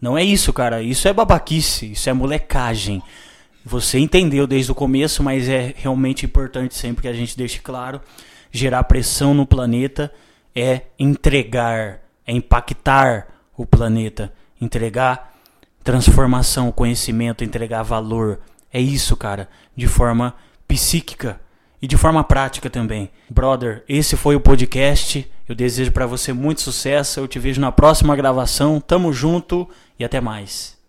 Não 0.00 0.16
é 0.16 0.24
isso, 0.24 0.52
cara. 0.52 0.82
Isso 0.82 1.06
é 1.06 1.12
babaquice, 1.12 1.92
isso 1.92 2.08
é 2.08 2.12
molecagem. 2.12 3.02
Você 3.64 3.98
entendeu 3.98 4.46
desde 4.46 4.72
o 4.72 4.74
começo, 4.74 5.22
mas 5.22 5.48
é 5.48 5.74
realmente 5.76 6.26
importante 6.26 6.74
sempre 6.74 7.02
que 7.02 7.08
a 7.08 7.12
gente 7.12 7.36
deixe 7.36 7.58
claro. 7.58 8.00
Gerar 8.50 8.84
pressão 8.84 9.32
no 9.32 9.46
planeta 9.46 10.12
é 10.54 10.82
entregar, 10.98 12.00
é 12.26 12.32
impactar 12.32 13.28
o 13.56 13.66
planeta, 13.66 14.32
entregar 14.60 15.32
transformação, 15.82 16.70
conhecimento, 16.70 17.44
entregar 17.44 17.82
valor. 17.82 18.40
É 18.72 18.80
isso, 18.80 19.16
cara, 19.16 19.48
de 19.76 19.86
forma 19.86 20.34
psíquica 20.66 21.40
e 21.80 21.86
de 21.86 21.96
forma 21.96 22.22
prática 22.22 22.70
também. 22.70 23.10
Brother, 23.28 23.84
esse 23.88 24.16
foi 24.16 24.36
o 24.36 24.40
podcast. 24.40 25.28
Eu 25.48 25.54
desejo 25.54 25.90
para 25.90 26.06
você 26.06 26.32
muito 26.32 26.60
sucesso. 26.60 27.20
Eu 27.20 27.28
te 27.28 27.38
vejo 27.38 27.60
na 27.60 27.72
próxima 27.72 28.14
gravação. 28.14 28.80
Tamo 28.80 29.12
junto 29.12 29.68
e 29.98 30.04
até 30.04 30.20
mais. 30.20 30.80